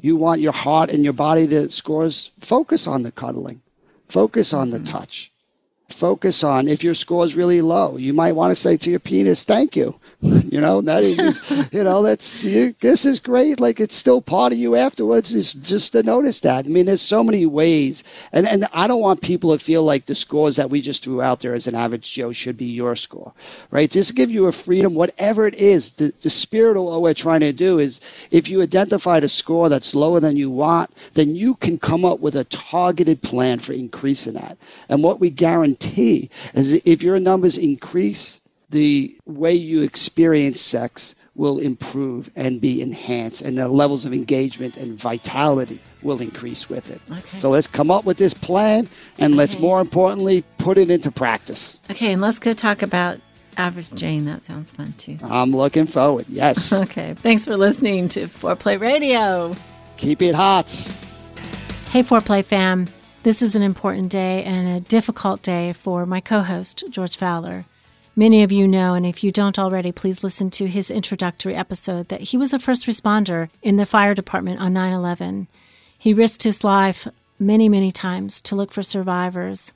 you 0.00 0.16
want 0.16 0.40
your 0.40 0.52
heart 0.52 0.90
and 0.90 1.02
your 1.02 1.12
body 1.12 1.46
to 1.48 1.68
scores. 1.70 2.30
Focus 2.40 2.86
on 2.86 3.02
the 3.02 3.12
cuddling, 3.12 3.60
focus 4.08 4.52
on 4.52 4.70
the 4.70 4.78
mm-hmm. 4.78 4.86
touch, 4.86 5.32
focus 5.88 6.44
on 6.44 6.68
if 6.68 6.84
your 6.84 6.94
score 6.94 7.24
is 7.24 7.34
really 7.34 7.60
low. 7.60 7.96
You 7.96 8.12
might 8.12 8.32
want 8.32 8.50
to 8.50 8.56
say 8.56 8.76
to 8.76 8.90
your 8.90 9.00
penis, 9.00 9.44
"Thank 9.44 9.76
you." 9.76 9.98
you 10.22 10.60
know, 10.60 10.80
not 10.80 11.04
even, 11.04 11.32
you 11.72 11.84
know, 11.84 12.02
that's, 12.02 12.44
you, 12.44 12.74
this 12.80 13.04
is 13.04 13.20
great. 13.20 13.60
Like 13.60 13.78
it's 13.78 13.94
still 13.94 14.20
part 14.20 14.52
of 14.52 14.58
you 14.58 14.74
afterwards. 14.74 15.32
Is 15.32 15.54
just 15.54 15.92
to 15.92 16.02
notice 16.02 16.40
that. 16.40 16.66
I 16.66 16.68
mean, 16.68 16.86
there's 16.86 17.02
so 17.02 17.22
many 17.22 17.46
ways. 17.46 18.02
And, 18.32 18.48
and 18.48 18.66
I 18.72 18.88
don't 18.88 19.00
want 19.00 19.20
people 19.20 19.56
to 19.56 19.64
feel 19.64 19.84
like 19.84 20.06
the 20.06 20.16
scores 20.16 20.56
that 20.56 20.70
we 20.70 20.80
just 20.80 21.04
threw 21.04 21.22
out 21.22 21.38
there 21.40 21.54
as 21.54 21.68
an 21.68 21.76
average 21.76 22.12
Joe 22.12 22.32
should 22.32 22.56
be 22.56 22.66
your 22.66 22.96
score, 22.96 23.32
right? 23.70 23.88
Just 23.88 24.16
give 24.16 24.32
you 24.32 24.46
a 24.46 24.52
freedom, 24.52 24.94
whatever 24.94 25.46
it 25.46 25.54
is. 25.54 25.92
The, 25.92 26.12
the 26.20 26.30
spirit 26.30 26.76
of 26.76 26.84
what 26.84 27.02
we're 27.02 27.14
trying 27.14 27.40
to 27.40 27.52
do 27.52 27.78
is 27.78 28.00
if 28.32 28.48
you 28.48 28.60
identify 28.60 29.18
a 29.18 29.28
score 29.28 29.68
that's 29.68 29.94
lower 29.94 30.18
than 30.18 30.36
you 30.36 30.50
want, 30.50 30.90
then 31.14 31.36
you 31.36 31.54
can 31.56 31.78
come 31.78 32.04
up 32.04 32.18
with 32.18 32.34
a 32.34 32.44
targeted 32.44 33.22
plan 33.22 33.60
for 33.60 33.72
increasing 33.72 34.34
that. 34.34 34.58
And 34.88 35.04
what 35.04 35.20
we 35.20 35.30
guarantee 35.30 36.28
is 36.54 36.72
if 36.72 37.02
your 37.04 37.20
numbers 37.20 37.56
increase, 37.56 38.40
the 38.70 39.16
way 39.26 39.52
you 39.52 39.82
experience 39.82 40.60
sex 40.60 41.14
will 41.34 41.58
improve 41.58 42.30
and 42.34 42.60
be 42.60 42.82
enhanced, 42.82 43.42
and 43.42 43.56
the 43.56 43.68
levels 43.68 44.04
of 44.04 44.12
engagement 44.12 44.76
and 44.76 44.98
vitality 44.98 45.80
will 46.02 46.20
increase 46.20 46.68
with 46.68 46.90
it. 46.90 47.00
Okay. 47.10 47.38
So 47.38 47.48
let's 47.48 47.68
come 47.68 47.90
up 47.90 48.04
with 48.04 48.18
this 48.18 48.34
plan, 48.34 48.88
and 49.18 49.32
okay. 49.32 49.38
let's 49.38 49.58
more 49.58 49.80
importantly 49.80 50.44
put 50.58 50.78
it 50.78 50.90
into 50.90 51.10
practice. 51.10 51.78
Okay, 51.90 52.12
and 52.12 52.20
let's 52.20 52.40
go 52.40 52.52
talk 52.52 52.82
about 52.82 53.20
Average 53.56 53.92
Jane. 53.94 54.24
That 54.24 54.44
sounds 54.44 54.68
fun 54.68 54.92
too. 54.98 55.16
I'm 55.22 55.52
looking 55.52 55.86
forward. 55.86 56.26
Yes. 56.28 56.72
okay. 56.72 57.14
Thanks 57.14 57.44
for 57.44 57.56
listening 57.56 58.08
to 58.10 58.26
Foreplay 58.26 58.80
Radio. 58.80 59.54
Keep 59.96 60.22
it 60.22 60.34
hot. 60.34 60.68
Hey, 61.90 62.02
Foreplay 62.02 62.44
fam. 62.44 62.88
This 63.22 63.42
is 63.42 63.56
an 63.56 63.62
important 63.62 64.10
day 64.10 64.44
and 64.44 64.68
a 64.68 64.80
difficult 64.80 65.42
day 65.42 65.72
for 65.72 66.04
my 66.04 66.20
co 66.20 66.42
host, 66.42 66.84
George 66.90 67.16
Faller. 67.16 67.64
Many 68.18 68.42
of 68.42 68.50
you 68.50 68.66
know, 68.66 68.94
and 68.94 69.06
if 69.06 69.22
you 69.22 69.30
don't 69.30 69.60
already, 69.60 69.92
please 69.92 70.24
listen 70.24 70.50
to 70.50 70.66
his 70.66 70.90
introductory 70.90 71.54
episode, 71.54 72.08
that 72.08 72.22
he 72.22 72.36
was 72.36 72.52
a 72.52 72.58
first 72.58 72.84
responder 72.86 73.48
in 73.62 73.76
the 73.76 73.86
fire 73.86 74.12
department 74.12 74.58
on 74.58 74.72
9 74.72 74.92
11. 74.92 75.46
He 75.96 76.12
risked 76.12 76.42
his 76.42 76.64
life 76.64 77.06
many, 77.38 77.68
many 77.68 77.92
times 77.92 78.40
to 78.40 78.56
look 78.56 78.72
for 78.72 78.82
survivors, 78.82 79.72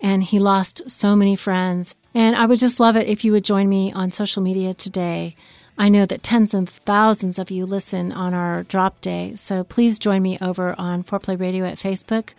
and 0.00 0.22
he 0.22 0.38
lost 0.38 0.88
so 0.88 1.14
many 1.14 1.36
friends. 1.36 1.94
And 2.14 2.34
I 2.34 2.46
would 2.46 2.58
just 2.58 2.80
love 2.80 2.96
it 2.96 3.06
if 3.06 3.22
you 3.22 3.32
would 3.32 3.44
join 3.44 3.68
me 3.68 3.92
on 3.92 4.10
social 4.10 4.42
media 4.42 4.72
today. 4.72 5.36
I 5.76 5.90
know 5.90 6.06
that 6.06 6.22
tens 6.22 6.54
of 6.54 6.70
thousands 6.70 7.38
of 7.38 7.50
you 7.50 7.66
listen 7.66 8.12
on 8.12 8.32
our 8.32 8.62
drop 8.62 9.02
day, 9.02 9.34
so 9.34 9.62
please 9.62 9.98
join 9.98 10.22
me 10.22 10.38
over 10.40 10.74
on 10.78 11.04
Foreplay 11.04 11.38
Radio 11.38 11.66
at 11.66 11.76
Facebook 11.76 12.30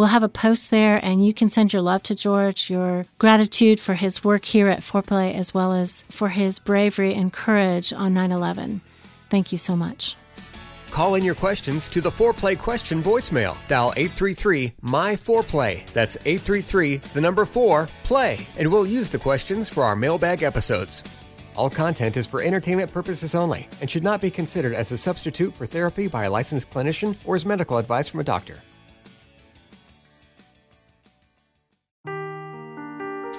We'll 0.00 0.08
have 0.08 0.22
a 0.22 0.30
post 0.30 0.70
there, 0.70 0.98
and 1.04 1.26
you 1.26 1.34
can 1.34 1.50
send 1.50 1.74
your 1.74 1.82
love 1.82 2.02
to 2.04 2.14
George, 2.14 2.70
your 2.70 3.04
gratitude 3.18 3.78
for 3.78 3.92
his 3.92 4.24
work 4.24 4.46
here 4.46 4.66
at 4.66 4.80
Foreplay, 4.80 5.34
as 5.34 5.52
well 5.52 5.74
as 5.74 6.04
for 6.08 6.30
his 6.30 6.58
bravery 6.58 7.12
and 7.12 7.30
courage 7.30 7.92
on 7.92 8.14
9 8.14 8.32
11. 8.32 8.80
Thank 9.28 9.52
you 9.52 9.58
so 9.58 9.76
much. 9.76 10.16
Call 10.90 11.16
in 11.16 11.22
your 11.22 11.34
questions 11.34 11.86
to 11.88 12.00
the 12.00 12.08
Foreplay 12.08 12.58
question 12.58 13.02
voicemail. 13.02 13.58
Dial 13.68 13.92
833 13.94 14.72
My 14.80 15.16
Foreplay. 15.16 15.86
That's 15.92 16.16
833 16.24 16.96
the 17.12 17.20
number 17.20 17.44
4 17.44 17.86
play, 18.02 18.46
and 18.58 18.72
we'll 18.72 18.86
use 18.86 19.10
the 19.10 19.18
questions 19.18 19.68
for 19.68 19.82
our 19.84 19.94
mailbag 19.94 20.42
episodes. 20.42 21.04
All 21.56 21.68
content 21.68 22.16
is 22.16 22.26
for 22.26 22.40
entertainment 22.40 22.90
purposes 22.90 23.34
only 23.34 23.68
and 23.82 23.90
should 23.90 24.02
not 24.02 24.22
be 24.22 24.30
considered 24.30 24.72
as 24.72 24.92
a 24.92 24.96
substitute 24.96 25.54
for 25.54 25.66
therapy 25.66 26.08
by 26.08 26.24
a 26.24 26.30
licensed 26.30 26.70
clinician 26.70 27.14
or 27.26 27.34
as 27.34 27.44
medical 27.44 27.76
advice 27.76 28.08
from 28.08 28.20
a 28.20 28.24
doctor. 28.24 28.62